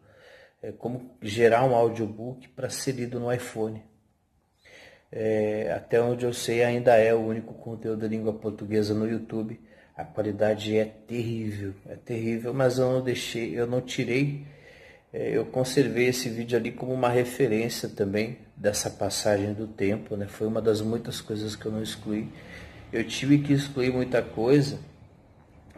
é, 0.62 0.70
como 0.70 1.16
gerar 1.22 1.64
um 1.64 1.74
audiobook 1.74 2.48
para 2.48 2.68
ser 2.68 2.92
lido 2.92 3.18
no 3.18 3.32
iPhone. 3.32 3.82
É, 5.10 5.72
até 5.74 6.00
onde 6.00 6.26
eu 6.26 6.34
sei 6.34 6.62
ainda 6.62 6.94
é 6.94 7.14
o 7.14 7.20
único 7.20 7.54
conteúdo 7.54 8.00
da 8.00 8.08
língua 8.08 8.34
portuguesa 8.34 8.92
no 8.92 9.08
YouTube. 9.08 9.58
A 9.96 10.04
qualidade 10.04 10.76
é 10.76 10.84
terrível, 10.84 11.74
é 11.88 11.96
terrível, 11.96 12.52
mas 12.52 12.78
eu 12.78 12.92
não 12.92 13.02
deixei, 13.02 13.58
eu 13.58 13.66
não 13.66 13.80
tirei 13.80 14.46
eu 15.12 15.46
conservei 15.46 16.08
esse 16.08 16.28
vídeo 16.28 16.58
ali 16.58 16.70
como 16.70 16.92
uma 16.92 17.08
referência 17.08 17.88
também 17.88 18.38
dessa 18.56 18.90
passagem 18.90 19.54
do 19.54 19.66
tempo, 19.66 20.16
né? 20.16 20.26
Foi 20.26 20.46
uma 20.46 20.60
das 20.60 20.80
muitas 20.80 21.20
coisas 21.20 21.56
que 21.56 21.66
eu 21.66 21.72
não 21.72 21.82
excluí. 21.82 22.28
Eu 22.92 23.04
tive 23.04 23.38
que 23.38 23.52
excluir 23.52 23.90
muita 23.92 24.20
coisa 24.22 24.78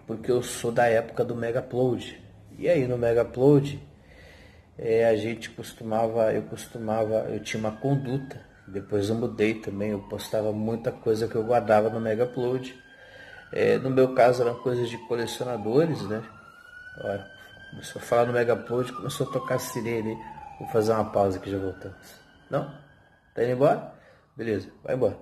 porque 0.06 0.30
eu 0.30 0.42
sou 0.42 0.72
da 0.72 0.87
época 0.87 1.25
do 1.25 1.37
Mega 1.37 1.60
Upload. 1.60 2.20
E 2.58 2.68
aí 2.68 2.87
no 2.88 2.99
Mega 2.99 3.22
Upload 3.22 3.80
é, 4.76 5.06
a 5.06 5.14
gente 5.14 5.50
costumava, 5.50 6.32
eu 6.32 6.42
costumava, 6.42 7.26
eu 7.28 7.40
tinha 7.40 7.60
uma 7.60 7.70
conduta. 7.70 8.40
Depois 8.66 9.08
eu 9.08 9.14
mudei 9.14 9.54
também, 9.54 9.90
eu 9.90 10.00
postava 10.00 10.52
muita 10.52 10.90
coisa 10.90 11.28
que 11.28 11.37
eu 11.37 11.44
guardava 11.44 11.88
no 11.90 12.00
Mega 12.00 12.25
Upload. 12.25 12.75
É, 13.52 13.78
no 13.78 13.90
meu 13.90 14.14
caso 14.14 14.42
eram 14.42 14.56
coisas 14.56 14.88
de 14.88 14.99
colecionadores, 15.06 16.02
né? 16.08 16.22
Olha, 17.04 17.39
Começou 17.70 18.02
a 18.02 18.04
falar 18.04 18.26
no 18.26 18.32
Megapod, 18.32 18.92
começou 18.92 19.28
a 19.28 19.32
tocar 19.32 19.58
sirene. 19.58 20.16
Vou 20.58 20.68
fazer 20.68 20.92
uma 20.92 21.04
pausa 21.04 21.38
que 21.38 21.50
já 21.50 21.58
voltamos. 21.58 21.96
Não? 22.50 22.64
Tá 23.34 23.42
indo 23.42 23.52
embora? 23.52 23.94
Beleza, 24.36 24.68
vai 24.82 24.96
embora. 24.96 25.18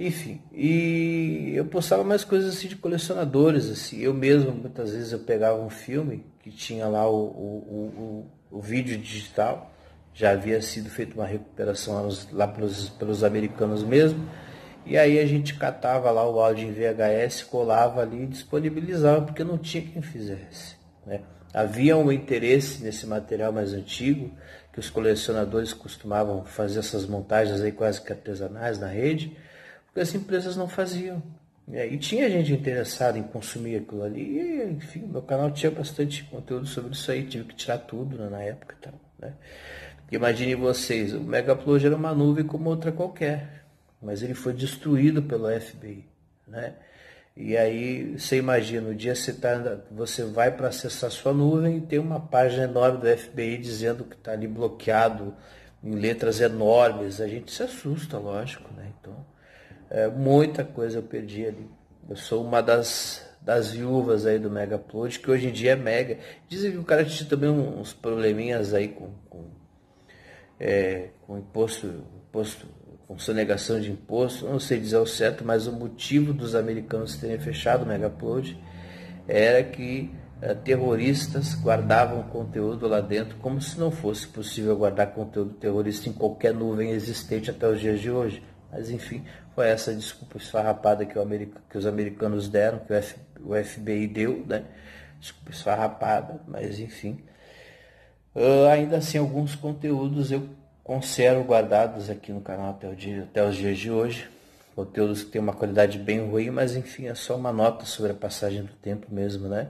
Enfim, 0.00 0.42
e 0.52 1.52
eu 1.54 1.64
postava 1.66 2.02
mais 2.02 2.24
coisas 2.24 2.56
assim 2.56 2.68
de 2.68 2.76
colecionadores, 2.76 3.70
assim. 3.70 4.00
Eu 4.00 4.12
mesmo, 4.12 4.52
muitas 4.52 4.92
vezes, 4.92 5.12
eu 5.12 5.20
pegava 5.20 5.60
um 5.60 5.70
filme 5.70 6.26
que 6.40 6.50
tinha 6.50 6.88
lá 6.88 7.08
o, 7.08 7.14
o, 7.14 8.26
o, 8.50 8.58
o 8.58 8.60
vídeo 8.60 8.98
digital. 8.98 9.70
Já 10.14 10.32
havia 10.32 10.60
sido 10.60 10.90
feita 10.90 11.14
uma 11.14 11.26
recuperação 11.26 12.08
lá 12.32 12.48
pelos, 12.48 12.88
pelos 12.90 13.22
americanos 13.22 13.82
mesmo. 13.82 14.28
E 14.84 14.98
aí 14.98 15.20
a 15.20 15.26
gente 15.26 15.54
catava 15.54 16.10
lá 16.10 16.28
o 16.28 16.40
áudio 16.40 16.68
em 16.68 16.72
VHS, 16.72 17.44
colava 17.44 18.00
ali 18.00 18.24
e 18.24 18.26
disponibilizava, 18.26 19.22
porque 19.22 19.44
não 19.44 19.56
tinha 19.56 19.84
quem 19.84 20.02
fizesse. 20.02 20.76
Né? 21.06 21.20
Havia 21.52 21.96
um 21.96 22.10
interesse 22.10 22.82
nesse 22.82 23.06
material 23.06 23.52
mais 23.52 23.72
antigo, 23.72 24.30
que 24.72 24.80
os 24.80 24.88
colecionadores 24.88 25.72
costumavam 25.72 26.44
fazer 26.44 26.78
essas 26.78 27.06
montagens 27.06 27.60
aí 27.60 27.72
quase 27.72 28.00
que 28.00 28.12
artesanais 28.12 28.78
na 28.78 28.86
rede, 28.86 29.36
porque 29.86 30.00
as 30.00 30.14
empresas 30.14 30.56
não 30.56 30.66
faziam. 30.66 31.22
E 31.68 31.96
tinha 31.98 32.28
gente 32.28 32.52
interessada 32.52 33.18
em 33.18 33.22
consumir 33.22 33.76
aquilo 33.76 34.02
ali, 34.02 34.22
e, 34.22 34.64
enfim, 34.70 35.00
meu 35.00 35.22
canal 35.22 35.50
tinha 35.50 35.70
bastante 35.70 36.24
conteúdo 36.24 36.66
sobre 36.66 36.92
isso 36.92 37.10
aí, 37.10 37.24
tive 37.24 37.44
que 37.44 37.54
tirar 37.54 37.78
tudo 37.78 38.16
né, 38.16 38.28
na 38.28 38.42
época 38.42 38.74
e 38.78 38.82
tal. 38.82 38.94
Né? 39.18 39.32
Imagine 40.10 40.54
vocês, 40.54 41.12
o 41.14 41.20
Megaplode 41.20 41.86
era 41.86 41.96
uma 41.96 42.14
nuvem 42.14 42.44
como 42.44 42.68
outra 42.68 42.90
qualquer, 42.90 43.64
mas 44.02 44.22
ele 44.22 44.34
foi 44.34 44.52
destruído 44.52 45.22
pelo 45.22 45.48
FBI. 45.60 46.04
Né? 46.48 46.74
E 47.34 47.56
aí 47.56 48.18
você 48.18 48.36
imagina, 48.36 48.90
o 48.90 48.94
dia 48.94 49.14
você, 49.14 49.32
tá, 49.32 49.80
você 49.90 50.22
vai 50.24 50.50
para 50.50 50.68
acessar 50.68 51.10
sua 51.10 51.32
nuvem 51.32 51.78
e 51.78 51.80
tem 51.80 51.98
uma 51.98 52.20
página 52.20 52.64
enorme 52.64 52.98
do 52.98 53.18
FBI 53.18 53.56
dizendo 53.56 54.04
que 54.04 54.14
está 54.14 54.32
ali 54.32 54.46
bloqueado 54.46 55.34
em 55.82 55.94
letras 55.94 56.40
enormes. 56.40 57.20
A 57.20 57.26
gente 57.26 57.50
se 57.50 57.62
assusta, 57.62 58.18
lógico, 58.18 58.70
né? 58.74 58.92
Então, 59.00 59.24
é, 59.88 60.08
muita 60.08 60.62
coisa 60.62 60.98
eu 60.98 61.02
perdi 61.02 61.46
ali. 61.46 61.68
Eu 62.08 62.16
sou 62.16 62.44
uma 62.44 62.60
das, 62.60 63.26
das 63.40 63.70
viúvas 63.70 64.26
aí 64.26 64.38
do 64.38 64.50
Mega 64.50 64.78
que 64.78 65.30
hoje 65.30 65.48
em 65.48 65.52
dia 65.52 65.72
é 65.72 65.76
mega. 65.76 66.18
Dizem 66.48 66.72
que 66.72 66.78
o 66.78 66.84
cara 66.84 67.04
tinha 67.04 67.28
também 67.28 67.48
uns 67.48 67.94
probleminhas 67.94 68.74
aí 68.74 68.88
com, 68.88 69.10
com, 69.30 69.46
é, 70.60 71.08
com 71.22 71.38
imposto, 71.38 71.86
imposto 72.28 72.66
com 73.12 73.18
sonegação 73.18 73.78
de 73.78 73.90
imposto, 73.90 74.46
não 74.46 74.58
sei 74.58 74.80
dizer 74.80 74.96
o 74.96 75.06
certo, 75.06 75.44
mas 75.44 75.66
o 75.66 75.72
motivo 75.72 76.32
dos 76.32 76.54
americanos 76.54 77.14
terem 77.14 77.38
fechado 77.38 77.82
o 77.82 77.86
Megaupload 77.86 78.58
era 79.28 79.62
que 79.62 80.10
uh, 80.42 80.54
terroristas 80.64 81.54
guardavam 81.54 82.22
conteúdo 82.22 82.88
lá 82.88 83.02
dentro, 83.02 83.36
como 83.36 83.60
se 83.60 83.78
não 83.78 83.90
fosse 83.90 84.26
possível 84.26 84.74
guardar 84.78 85.08
conteúdo 85.08 85.52
terrorista 85.54 86.08
em 86.08 86.12
qualquer 86.12 86.54
nuvem 86.54 86.92
existente 86.92 87.50
até 87.50 87.68
os 87.68 87.80
dias 87.80 88.00
de 88.00 88.10
hoje. 88.10 88.42
Mas 88.72 88.88
enfim, 88.88 89.22
foi 89.54 89.68
essa 89.68 89.94
desculpa 89.94 90.38
esfarrapada 90.38 91.04
que, 91.04 91.18
America, 91.18 91.60
que 91.68 91.76
os 91.76 91.84
americanos 91.84 92.48
deram, 92.48 92.78
que 92.78 92.94
o, 92.94 92.96
F, 92.96 93.16
o 93.44 93.54
FBI 93.54 94.06
deu, 94.06 94.42
né? 94.48 94.64
Desculpa 95.20 95.50
esfarrapada, 95.50 96.40
mas 96.48 96.80
enfim. 96.80 97.22
Uh, 98.34 98.66
ainda 98.70 98.96
assim, 98.96 99.18
alguns 99.18 99.54
conteúdos 99.54 100.32
eu 100.32 100.48
conservo 100.82 101.44
guardados 101.44 102.10
aqui 102.10 102.32
no 102.32 102.40
canal 102.40 102.70
até, 102.70 102.88
o 102.88 102.96
dia, 102.96 103.22
até 103.22 103.46
os 103.46 103.56
dias 103.56 103.78
de 103.78 103.90
hoje. 103.90 104.28
Conteúdos 104.74 105.22
que 105.22 105.30
tem 105.30 105.40
uma 105.40 105.52
qualidade 105.52 105.98
bem 105.98 106.20
ruim, 106.20 106.50
mas 106.50 106.74
enfim, 106.74 107.06
é 107.06 107.14
só 107.14 107.36
uma 107.36 107.52
nota 107.52 107.84
sobre 107.84 108.12
a 108.12 108.14
passagem 108.14 108.62
do 108.62 108.72
tempo 108.72 109.06
mesmo, 109.10 109.48
né? 109.48 109.68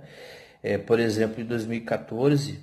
É, 0.62 0.78
por 0.78 1.00
exemplo, 1.00 1.40
em 1.40 1.44
2014, 1.44 2.60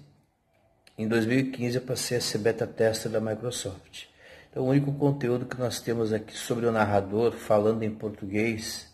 em 0.98 1.08
2015 1.08 1.76
eu 1.76 1.82
passei 1.82 2.18
a 2.18 2.22
ser 2.22 2.38
beta 2.38 2.66
tester 2.66 3.12
da 3.12 3.20
Microsoft. 3.20 4.06
Então, 4.50 4.64
o 4.64 4.68
único 4.70 4.92
conteúdo 4.94 5.46
que 5.46 5.60
nós 5.60 5.82
temos 5.82 6.14
aqui 6.14 6.36
sobre 6.36 6.66
o 6.66 6.72
narrador 6.72 7.34
falando 7.34 7.84
em 7.84 7.92
português, 7.92 8.88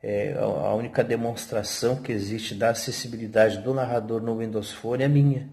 é, 0.00 0.34
a 0.38 0.72
única 0.74 1.02
demonstração 1.02 1.96
que 1.96 2.12
existe 2.12 2.54
da 2.54 2.70
acessibilidade 2.70 3.58
do 3.58 3.74
narrador 3.74 4.22
no 4.22 4.38
Windows 4.38 4.70
Phone 4.70 5.02
é 5.02 5.08
minha 5.08 5.48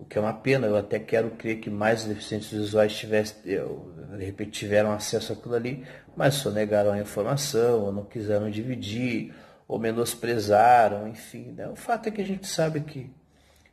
o 0.00 0.04
que 0.06 0.16
é 0.16 0.20
uma 0.20 0.32
pena. 0.32 0.66
Eu 0.66 0.76
até 0.76 0.98
quero 0.98 1.30
crer 1.32 1.60
que 1.60 1.68
mais 1.68 2.04
deficientes 2.04 2.50
visuais 2.50 2.96
tivessem, 2.96 3.36
de 3.44 4.24
repente 4.24 4.52
tiveram 4.52 4.92
acesso 4.92 5.32
àquilo 5.34 5.54
ali, 5.54 5.84
mas 6.16 6.34
só 6.34 6.50
negaram 6.50 6.92
a 6.92 6.98
informação, 6.98 7.82
ou 7.82 7.92
não 7.92 8.04
quiseram 8.04 8.50
dividir, 8.50 9.34
ou 9.68 9.78
menosprezaram, 9.78 11.06
enfim. 11.06 11.52
Né? 11.56 11.68
O 11.68 11.76
fato 11.76 12.08
é 12.08 12.10
que 12.10 12.20
a 12.20 12.24
gente 12.24 12.46
sabe 12.46 12.80
que, 12.80 13.10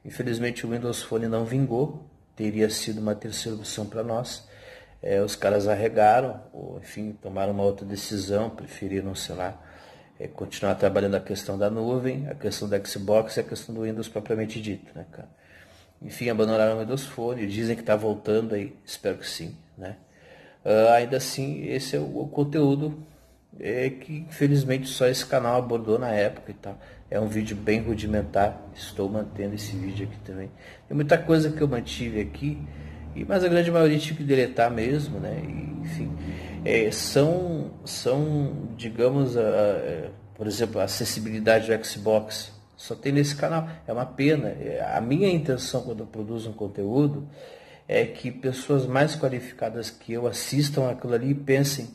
infelizmente, 0.03 0.65
o 0.65 0.69
Windows 0.69 1.01
Phone 1.01 1.27
não 1.27 1.45
vingou, 1.45 2.05
teria 2.35 2.69
sido 2.69 2.99
uma 2.99 3.15
terceira 3.15 3.57
opção 3.57 3.85
para 3.85 4.03
nós. 4.03 4.47
É, 5.01 5.21
os 5.21 5.35
caras 5.35 5.67
arregaram, 5.67 6.41
ou 6.51 6.79
enfim, 6.79 7.17
tomaram 7.21 7.53
uma 7.53 7.63
outra 7.63 7.85
decisão, 7.85 8.49
preferiram, 8.49 9.15
sei 9.15 9.35
lá, 9.35 9.59
é, 10.19 10.27
continuar 10.27 10.75
trabalhando 10.75 11.15
a 11.15 11.19
questão 11.19 11.57
da 11.57 11.69
nuvem, 11.69 12.27
a 12.27 12.35
questão 12.35 12.67
da 12.67 12.83
Xbox 12.83 13.37
e 13.37 13.39
a 13.39 13.43
questão 13.43 13.73
do 13.73 13.83
Windows 13.83 14.09
propriamente 14.09 14.59
dito, 14.59 14.91
né, 14.95 15.05
cara? 15.11 15.29
Enfim, 16.01 16.29
abandonaram 16.29 16.77
o 16.77 16.79
Windows 16.79 17.05
Phone, 17.05 17.47
dizem 17.47 17.75
que 17.75 17.81
está 17.81 17.95
voltando 17.95 18.55
aí, 18.55 18.73
espero 18.85 19.17
que 19.17 19.27
sim, 19.27 19.55
né? 19.77 19.95
Uh, 20.63 20.91
ainda 20.91 21.17
assim, 21.17 21.65
esse 21.67 21.95
é 21.95 21.99
o, 21.99 22.19
o, 22.19 22.27
conteúdo 22.27 23.01
é, 23.59 23.89
que 23.89 24.25
infelizmente 24.27 24.87
só 24.87 25.07
esse 25.07 25.25
canal 25.25 25.57
abordou 25.57 25.97
na 25.97 26.09
época 26.09 26.51
e 26.51 26.53
tal. 26.53 26.77
É 27.09 27.19
um 27.19 27.27
vídeo 27.27 27.55
bem 27.55 27.79
rudimentar, 27.79 28.61
estou 28.75 29.09
mantendo 29.09 29.55
esse 29.55 29.75
vídeo 29.75 30.07
aqui 30.07 30.19
também. 30.25 30.51
Tem 30.87 30.95
muita 30.95 31.17
coisa 31.17 31.51
que 31.51 31.61
eu 31.61 31.67
mantive 31.67 32.19
aqui, 32.19 32.61
e, 33.15 33.23
mas 33.23 33.43
a 33.43 33.47
grande 33.47 33.71
maioria 33.71 33.97
tive 33.97 34.17
que 34.17 34.23
deletar 34.23 34.69
mesmo, 34.69 35.19
né? 35.19 35.41
E, 35.41 35.81
enfim, 35.81 36.11
é, 36.65 36.91
são, 36.91 37.71
são, 37.85 38.67
digamos, 38.75 39.37
a, 39.37 39.41
a, 39.41 40.09
por 40.35 40.47
exemplo, 40.47 40.81
a 40.81 40.83
acessibilidade 40.83 41.75
do 41.75 41.85
Xbox 41.85 42.56
só 42.77 42.95
tem 42.95 43.11
nesse 43.11 43.35
canal. 43.35 43.67
É 43.87 43.91
uma 43.91 44.05
pena. 44.05 44.55
A 44.95 45.01
minha 45.01 45.29
intenção 45.29 45.81
quando 45.81 46.01
eu 46.01 46.07
produzo 46.07 46.51
um 46.51 46.53
conteúdo 46.53 47.27
é 47.87 48.05
que 48.05 48.29
pessoas 48.31 48.85
mais 48.85 49.15
qualificadas 49.15 49.89
que 49.89 50.13
eu 50.13 50.27
assistam 50.27 50.89
aquilo 50.89 51.13
ali 51.13 51.31
e 51.31 51.35
pensem, 51.35 51.89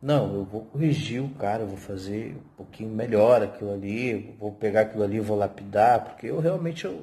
não, 0.00 0.32
eu 0.34 0.44
vou 0.44 0.62
corrigir 0.62 1.22
o 1.22 1.28
cara, 1.30 1.62
eu 1.62 1.66
vou 1.66 1.76
fazer 1.76 2.36
um 2.36 2.56
pouquinho 2.56 2.90
melhor 2.90 3.42
aquilo 3.42 3.72
ali, 3.72 4.34
vou 4.38 4.52
pegar 4.52 4.82
aquilo 4.82 5.02
ali 5.02 5.20
vou 5.20 5.36
lapidar, 5.36 6.04
porque 6.04 6.26
eu 6.26 6.40
realmente 6.40 6.84
eu, 6.84 7.02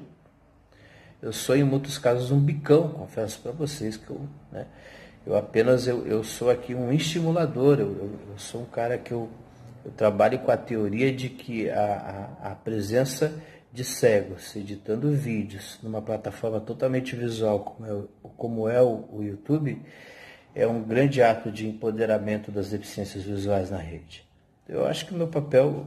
eu 1.20 1.32
sou 1.32 1.54
em 1.54 1.62
muitos 1.62 1.98
casos 1.98 2.30
um 2.30 2.40
bicão, 2.40 2.88
confesso 2.88 3.38
para 3.40 3.52
vocês 3.52 3.96
que 3.96 4.08
eu, 4.08 4.20
né, 4.50 4.66
eu 5.26 5.36
apenas 5.36 5.86
eu, 5.86 6.06
eu 6.06 6.24
sou 6.24 6.48
aqui 6.48 6.74
um 6.74 6.92
estimulador, 6.92 7.80
eu, 7.80 7.88
eu, 7.88 8.10
eu 8.30 8.38
sou 8.38 8.62
um 8.62 8.66
cara 8.66 8.96
que 8.96 9.12
eu 9.12 9.28
eu 9.84 9.90
trabalho 9.90 10.38
com 10.40 10.50
a 10.50 10.56
teoria 10.56 11.12
de 11.12 11.28
que 11.28 11.68
a, 11.70 12.36
a, 12.42 12.52
a 12.52 12.54
presença 12.54 13.32
de 13.72 13.84
cegos 13.84 14.54
editando 14.54 15.10
vídeos 15.12 15.78
numa 15.82 16.02
plataforma 16.02 16.60
totalmente 16.60 17.16
visual 17.16 17.60
como 17.60 17.86
é, 17.86 18.04
como 18.36 18.68
é 18.68 18.82
o, 18.82 19.08
o, 19.10 19.22
YouTube 19.22 19.80
é 20.54 20.66
um 20.66 20.82
grande 20.82 21.22
ato 21.22 21.50
de 21.50 21.66
empoderamento 21.66 22.52
das 22.52 22.70
deficiências 22.70 23.24
visuais 23.24 23.70
na 23.70 23.78
rede. 23.78 24.24
Eu 24.68 24.86
acho 24.86 25.06
que 25.06 25.14
o 25.14 25.16
meu 25.16 25.28
papel 25.28 25.86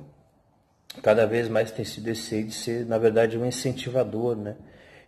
cada 1.04 1.28
vez 1.28 1.48
mais 1.48 1.72
tem 1.72 1.86
sido 1.86 2.08
esse 2.08 2.44
de 2.44 2.54
ser, 2.54 2.86
na 2.86 2.98
verdade, 2.98 3.38
um 3.38 3.46
incentivador, 3.46 4.36
né? 4.36 4.56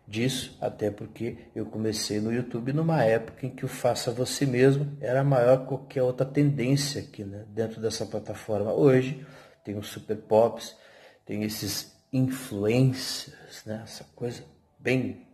Disso, 0.07 0.57
até 0.61 0.89
porque 0.89 1.37
eu 1.53 1.65
comecei 1.65 2.19
no 2.21 2.31
YouTube 2.31 2.71
numa 2.71 3.03
época 3.03 3.45
em 3.45 3.49
que 3.49 3.65
o 3.65 3.67
faça 3.67 4.09
você 4.09 4.45
mesmo 4.45 4.97
era 5.01 5.23
maior 5.23 5.61
que 5.61 5.67
qualquer 5.67 6.01
outra 6.01 6.25
tendência 6.25 7.01
aqui 7.01 7.25
né, 7.25 7.43
dentro 7.49 7.81
dessa 7.81 8.05
plataforma. 8.05 8.71
Hoje 8.71 9.25
tem 9.65 9.77
os 9.77 9.87
super 9.87 10.15
pops, 10.15 10.75
tem 11.25 11.43
esses 11.43 11.91
influencers, 12.13 13.65
né, 13.65 13.81
essa 13.83 14.05
coisa 14.15 14.43
bem 14.79 15.27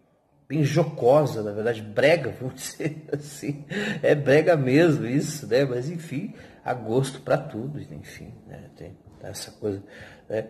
bem 0.48 0.64
jocosa, 0.64 1.42
na 1.42 1.52
verdade, 1.52 1.82
brega, 1.82 2.32
vamos 2.40 2.56
dizer 2.56 3.04
assim. 3.12 3.66
É 4.02 4.14
brega 4.14 4.58
mesmo 4.58 5.06
isso, 5.06 5.48
né? 5.48 5.66
Mas 5.66 5.90
enfim, 5.90 6.34
há 6.64 6.74
gosto 6.74 7.22
para 7.22 7.38
tudo, 7.38 7.80
enfim, 7.80 8.34
né? 8.46 8.70
Tem 8.76 8.96
essa 9.24 9.52
coisa 9.52 9.82
né? 10.30 10.48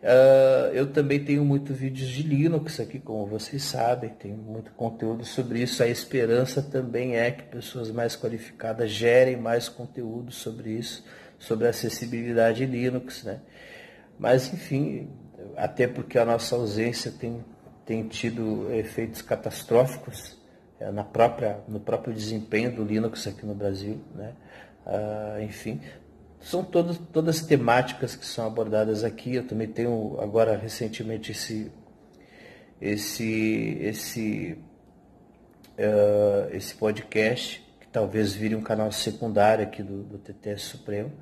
Uh, 0.00 0.72
eu 0.74 0.86
também 0.92 1.24
tenho 1.24 1.44
muitos 1.44 1.76
vídeos 1.76 2.08
de 2.08 2.22
Linux 2.22 2.78
aqui, 2.78 3.00
como 3.00 3.26
vocês 3.26 3.64
sabem, 3.64 4.10
tem 4.10 4.32
muito 4.32 4.70
conteúdo 4.72 5.24
sobre 5.24 5.60
isso. 5.60 5.82
A 5.82 5.88
esperança 5.88 6.62
também 6.62 7.16
é 7.16 7.30
que 7.32 7.42
pessoas 7.42 7.90
mais 7.90 8.14
qualificadas 8.14 8.90
gerem 8.90 9.36
mais 9.36 9.68
conteúdo 9.68 10.30
sobre 10.30 10.70
isso, 10.70 11.04
sobre 11.36 11.66
acessibilidade 11.66 12.64
Linux. 12.64 13.24
Né? 13.24 13.40
Mas, 14.16 14.52
enfim, 14.52 15.10
até 15.56 15.88
porque 15.88 16.16
a 16.16 16.24
nossa 16.24 16.54
ausência 16.54 17.10
tem, 17.10 17.44
tem 17.84 18.06
tido 18.06 18.72
efeitos 18.72 19.20
catastróficos 19.20 20.38
é, 20.78 20.92
na 20.92 21.02
própria, 21.02 21.58
no 21.66 21.80
próprio 21.80 22.14
desempenho 22.14 22.70
do 22.70 22.84
Linux 22.84 23.26
aqui 23.26 23.44
no 23.44 23.54
Brasil. 23.54 24.00
Né? 24.14 24.32
Uh, 24.86 25.42
enfim, 25.42 25.80
são 26.40 26.64
todas, 26.64 26.98
todas 27.12 27.40
temáticas 27.42 28.14
que 28.14 28.24
são 28.24 28.46
abordadas 28.46 29.04
aqui. 29.04 29.34
Eu 29.34 29.46
também 29.46 29.68
tenho 29.68 30.18
agora 30.20 30.56
recentemente 30.56 31.32
esse 31.32 31.70
esse 32.80 33.76
esse 33.80 34.58
uh, 35.78 36.54
esse 36.54 36.74
podcast 36.74 37.64
que 37.80 37.88
talvez 37.88 38.32
vire 38.34 38.54
um 38.54 38.62
canal 38.62 38.90
secundário 38.92 39.64
aqui 39.64 39.82
do, 39.82 40.02
do 40.02 40.18
TTS 40.18 40.62
Supremo. 40.62 41.12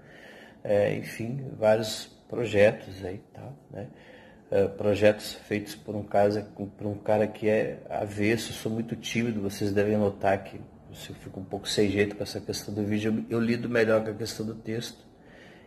É, 0.62 0.94
enfim, 0.96 1.46
vários 1.58 2.06
projetos 2.28 3.04
aí, 3.04 3.22
tá? 3.32 3.52
Né? 3.70 3.86
Uh, 4.50 4.68
projetos 4.70 5.32
feitos 5.32 5.74
por 5.74 5.94
um, 5.96 6.02
casa, 6.02 6.42
por 6.42 6.86
um 6.86 6.94
cara 6.94 7.26
que 7.26 7.48
é 7.48 7.82
avesso, 7.88 8.52
sou 8.52 8.70
muito 8.70 8.94
tímido, 8.94 9.40
vocês 9.40 9.72
devem 9.72 9.96
notar 9.96 10.42
que 10.44 10.60
eu 11.08 11.14
fico 11.16 11.40
um 11.40 11.44
pouco 11.44 11.68
sem 11.68 11.90
jeito 11.90 12.16
com 12.16 12.22
essa 12.22 12.40
questão 12.40 12.74
do 12.74 12.82
vídeo, 12.82 13.24
eu, 13.28 13.40
lido 13.40 13.68
melhor 13.68 14.02
com 14.02 14.10
a 14.10 14.14
questão 14.14 14.46
do 14.46 14.54
texto 14.54 14.98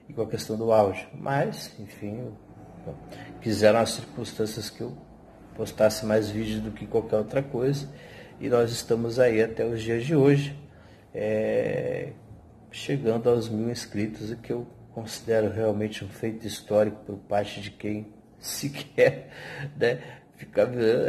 e 0.07 0.13
com 0.13 0.21
a 0.21 0.27
questão 0.27 0.57
do 0.57 0.71
áudio. 0.71 1.07
Mas, 1.13 1.73
enfim, 1.79 2.31
quiseram 3.41 3.79
as 3.79 3.91
circunstâncias 3.91 4.69
que 4.69 4.81
eu 4.81 4.97
postasse 5.55 6.05
mais 6.05 6.29
vídeos 6.29 6.61
do 6.61 6.71
que 6.71 6.87
qualquer 6.87 7.17
outra 7.17 7.43
coisa. 7.43 7.87
E 8.39 8.49
nós 8.49 8.71
estamos 8.71 9.19
aí 9.19 9.41
até 9.41 9.65
os 9.65 9.81
dias 9.81 10.05
de 10.05 10.15
hoje, 10.15 10.57
é, 11.13 12.13
chegando 12.71 13.29
aos 13.29 13.49
mil 13.49 13.69
inscritos, 13.69 14.31
o 14.31 14.37
que 14.37 14.53
eu 14.53 14.65
considero 14.93 15.51
realmente 15.51 16.03
um 16.03 16.09
feito 16.09 16.47
histórico 16.47 17.03
por 17.05 17.17
parte 17.17 17.61
de 17.61 17.71
quem 17.71 18.13
sequer 18.39 19.29
né, 19.77 20.01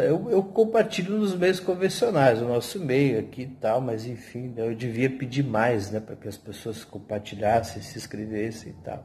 eu, 0.09 0.31
eu, 0.31 0.43
compartilho 0.43 1.17
nos 1.17 1.35
meios 1.35 1.61
convencionais, 1.61 2.43
o 2.43 2.47
nosso 2.47 2.79
meio 2.81 3.21
aqui 3.21 3.43
e 3.43 3.47
tal, 3.47 3.81
mas 3.81 4.07
enfim, 4.07 4.49
né, 4.49 4.67
eu 4.67 4.75
devia 4.75 5.09
pedir 5.09 5.45
mais 5.45 5.91
né, 5.91 6.01
para 6.01 6.17
que 6.17 6.27
as 6.27 6.37
pessoas 6.37 6.85
compartilhassem, 6.85 7.81
se 7.81 7.97
inscrevessem 7.97 8.73
e 8.73 8.85
tal. 8.85 9.05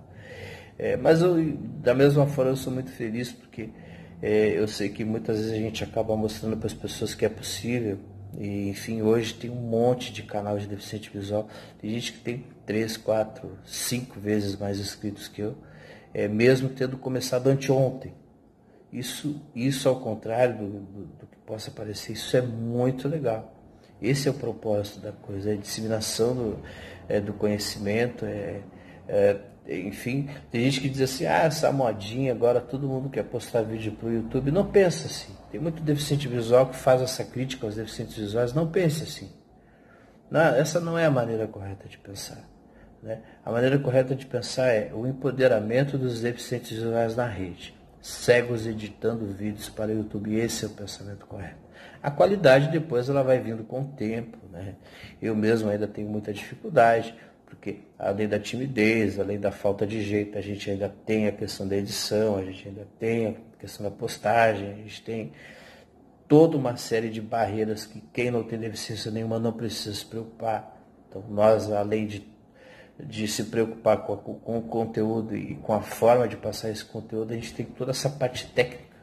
É, 0.77 0.97
mas 0.97 1.21
eu, 1.21 1.35
da 1.81 1.93
mesma 1.93 2.27
forma 2.27 2.51
eu 2.51 2.55
sou 2.55 2.73
muito 2.73 2.91
feliz 2.91 3.31
porque 3.31 3.69
é, 4.21 4.57
eu 4.57 4.67
sei 4.67 4.89
que 4.89 5.05
muitas 5.05 5.37
vezes 5.37 5.51
a 5.51 5.57
gente 5.57 5.83
acaba 5.83 6.15
mostrando 6.15 6.57
para 6.57 6.67
as 6.67 6.73
pessoas 6.73 7.13
que 7.13 7.25
é 7.25 7.29
possível. 7.29 7.99
E, 8.37 8.69
enfim, 8.69 9.01
hoje 9.01 9.33
tem 9.33 9.49
um 9.49 9.55
monte 9.55 10.11
de 10.11 10.23
canal 10.23 10.57
de 10.57 10.67
deficiente 10.67 11.09
visual. 11.09 11.47
Tem 11.79 11.89
gente 11.91 12.13
que 12.13 12.19
tem 12.19 12.45
três, 12.65 12.97
quatro, 12.97 13.57
cinco 13.63 14.19
vezes 14.19 14.57
mais 14.57 14.79
inscritos 14.79 15.27
que 15.27 15.41
eu, 15.41 15.55
é, 16.13 16.27
mesmo 16.27 16.69
tendo 16.69 16.97
começado 16.97 17.47
anteontem. 17.47 18.13
Isso, 18.95 19.41
isso 19.53 19.89
ao 19.89 19.99
contrário 19.99 20.57
do, 20.57 20.67
do, 20.67 21.05
do, 21.19 21.27
que 21.27 21.37
possa 21.45 21.69
parecer, 21.69 22.13
isso 22.13 22.37
é 22.37 22.41
muito 22.41 23.09
legal. 23.09 23.53
Esse 24.01 24.29
é 24.29 24.31
o 24.31 24.33
propósito 24.33 25.01
da 25.01 25.11
coisa, 25.11 25.49
é 25.49 25.53
a 25.53 25.57
disseminação 25.57 26.33
do, 26.33 26.59
é, 27.09 27.19
do 27.19 27.33
conhecimento, 27.33 28.23
é, 28.23 28.61
é, 29.05 29.37
enfim, 29.67 30.29
tem 30.49 30.61
gente 30.61 30.79
que 30.79 30.87
diz 30.87 31.01
assim, 31.01 31.25
ah, 31.25 31.43
essa 31.43 31.69
modinha, 31.73 32.31
agora 32.31 32.61
todo 32.61 32.87
mundo 32.87 33.09
quer 33.09 33.23
postar 33.23 33.63
vídeo 33.63 33.91
para 33.91 34.07
o 34.07 34.13
YouTube. 34.13 34.49
Não 34.49 34.65
pensa 34.65 35.07
assim. 35.07 35.33
Tem 35.51 35.59
muito 35.59 35.83
deficiente 35.83 36.29
visual 36.29 36.67
que 36.67 36.77
faz 36.77 37.01
essa 37.01 37.25
crítica 37.25 37.65
aos 37.65 37.75
deficientes 37.75 38.15
visuais, 38.15 38.53
não 38.53 38.71
pense 38.71 39.03
assim. 39.03 39.29
Não, 40.31 40.39
essa 40.55 40.79
não 40.79 40.97
é 40.97 41.05
a 41.05 41.11
maneira 41.11 41.47
correta 41.47 41.89
de 41.89 41.97
pensar. 41.97 42.47
Né? 43.03 43.19
A 43.43 43.51
maneira 43.51 43.77
correta 43.77 44.15
de 44.15 44.25
pensar 44.25 44.67
é 44.67 44.93
o 44.93 45.05
empoderamento 45.05 45.97
dos 45.97 46.21
deficientes 46.21 46.71
visuais 46.71 47.13
na 47.17 47.27
rede 47.27 47.75
cegos 48.05 48.67
editando 48.67 49.25
vídeos 49.25 49.67
para 49.67 49.91
o 49.91 49.97
YouTube. 49.97 50.35
Esse 50.35 50.63
é 50.63 50.67
o 50.67 50.71
pensamento 50.71 51.25
correto. 51.25 51.57
A 52.03 52.11
qualidade 52.11 52.69
depois 52.69 53.09
ela 53.09 53.23
vai 53.23 53.39
vindo 53.39 53.63
com 53.63 53.81
o 53.81 53.85
tempo. 53.85 54.37
Né? 54.51 54.75
Eu 55.19 55.35
mesmo 55.35 55.69
ainda 55.69 55.87
tenho 55.87 56.07
muita 56.07 56.31
dificuldade, 56.31 57.15
porque 57.47 57.79
além 57.97 58.27
da 58.27 58.39
timidez, 58.39 59.19
além 59.19 59.39
da 59.39 59.51
falta 59.51 59.87
de 59.87 60.03
jeito, 60.03 60.37
a 60.37 60.41
gente 60.41 60.69
ainda 60.69 60.87
tem 61.03 61.27
a 61.27 61.31
questão 61.31 61.67
da 61.67 61.75
edição, 61.75 62.37
a 62.37 62.43
gente 62.43 62.67
ainda 62.67 62.87
tem 62.99 63.27
a 63.27 63.59
questão 63.59 63.83
da 63.83 63.91
postagem, 63.91 64.69
a 64.69 64.75
gente 64.75 65.01
tem 65.01 65.31
toda 66.27 66.55
uma 66.57 66.77
série 66.77 67.09
de 67.09 67.19
barreiras 67.19 67.87
que 67.87 67.99
quem 68.13 68.29
não 68.29 68.43
tem 68.43 68.59
deficiência 68.59 69.09
nenhuma 69.09 69.39
não 69.39 69.51
precisa 69.51 69.95
se 69.95 70.05
preocupar. 70.05 70.79
Então 71.09 71.23
nós, 71.27 71.71
além 71.71 72.05
de 72.05 72.34
de 72.99 73.27
se 73.27 73.45
preocupar 73.45 73.97
com, 73.97 74.13
a, 74.13 74.17
com, 74.17 74.57
o 74.57 74.61
conteúdo 74.61 75.35
e 75.35 75.55
com 75.55 75.73
a 75.73 75.81
forma 75.81 76.27
de 76.27 76.37
passar 76.37 76.69
esse 76.69 76.85
conteúdo, 76.85 77.33
a 77.33 77.35
gente 77.35 77.53
tem 77.53 77.65
toda 77.65 77.91
essa 77.91 78.09
parte 78.09 78.47
técnica 78.47 78.95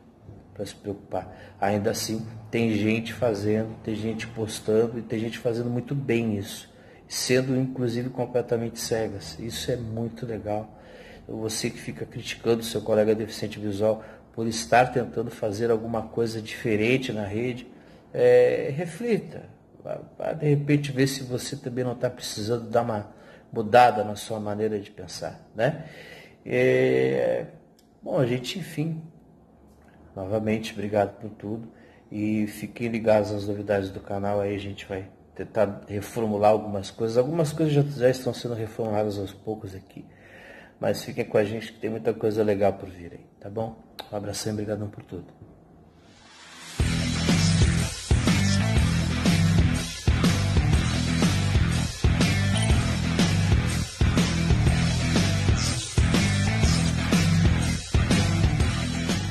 para 0.54 0.64
se 0.64 0.74
preocupar. 0.74 1.54
Ainda 1.60 1.90
assim, 1.90 2.26
tem 2.50 2.74
gente 2.74 3.12
fazendo, 3.12 3.74
tem 3.82 3.94
gente 3.94 4.26
postando 4.26 4.98
e 4.98 5.02
tem 5.02 5.18
gente 5.18 5.38
fazendo 5.38 5.70
muito 5.70 5.94
bem 5.94 6.38
isso, 6.38 6.70
sendo 7.06 7.56
inclusive 7.56 8.10
completamente 8.10 8.78
cegas. 8.80 9.38
Isso 9.38 9.70
é 9.70 9.76
muito 9.76 10.26
legal. 10.26 10.78
Você 11.28 11.70
que 11.70 11.78
fica 11.78 12.04
criticando 12.04 12.62
seu 12.62 12.80
colega 12.80 13.14
deficiente 13.14 13.58
visual 13.58 14.02
por 14.32 14.46
estar 14.46 14.92
tentando 14.92 15.30
fazer 15.30 15.70
alguma 15.70 16.02
coisa 16.02 16.40
diferente 16.40 17.12
na 17.12 17.24
rede, 17.24 17.66
é, 18.12 18.72
reflita. 18.74 19.44
De 20.38 20.48
repente 20.48 20.92
ver 20.92 21.06
se 21.06 21.22
você 21.22 21.56
também 21.56 21.84
não 21.84 21.92
está 21.92 22.08
precisando 22.08 22.68
dar 22.68 22.82
uma 22.82 23.21
mudada 23.52 24.02
na 24.02 24.16
sua 24.16 24.40
maneira 24.40 24.80
de 24.80 24.90
pensar, 24.90 25.40
né? 25.54 25.84
É, 26.44 27.46
bom, 28.02 28.18
a 28.18 28.26
gente, 28.26 28.58
enfim, 28.58 29.02
novamente, 30.16 30.72
obrigado 30.72 31.20
por 31.20 31.30
tudo 31.30 31.68
e 32.10 32.46
fiquem 32.46 32.88
ligados 32.88 33.30
às 33.30 33.46
novidades 33.46 33.90
do 33.90 34.00
canal, 34.00 34.40
aí 34.40 34.54
a 34.54 34.58
gente 34.58 34.86
vai 34.86 35.08
tentar 35.34 35.82
reformular 35.88 36.50
algumas 36.50 36.90
coisas. 36.90 37.16
Algumas 37.16 37.52
coisas 37.52 37.72
já, 37.72 37.82
já 37.82 38.10
estão 38.10 38.34
sendo 38.34 38.54
reformuladas 38.54 39.18
aos 39.18 39.32
poucos 39.32 39.74
aqui, 39.74 40.04
mas 40.80 41.04
fiquem 41.04 41.24
com 41.24 41.38
a 41.38 41.44
gente 41.44 41.72
que 41.72 41.78
tem 41.78 41.90
muita 41.90 42.12
coisa 42.12 42.42
legal 42.42 42.72
por 42.72 42.88
vir 42.88 43.12
aí, 43.12 43.26
tá 43.40 43.48
bom? 43.48 43.76
Um 44.10 44.16
abração 44.16 44.52
e 44.52 44.54
obrigado 44.54 44.86
por 44.88 45.02
tudo. 45.04 45.51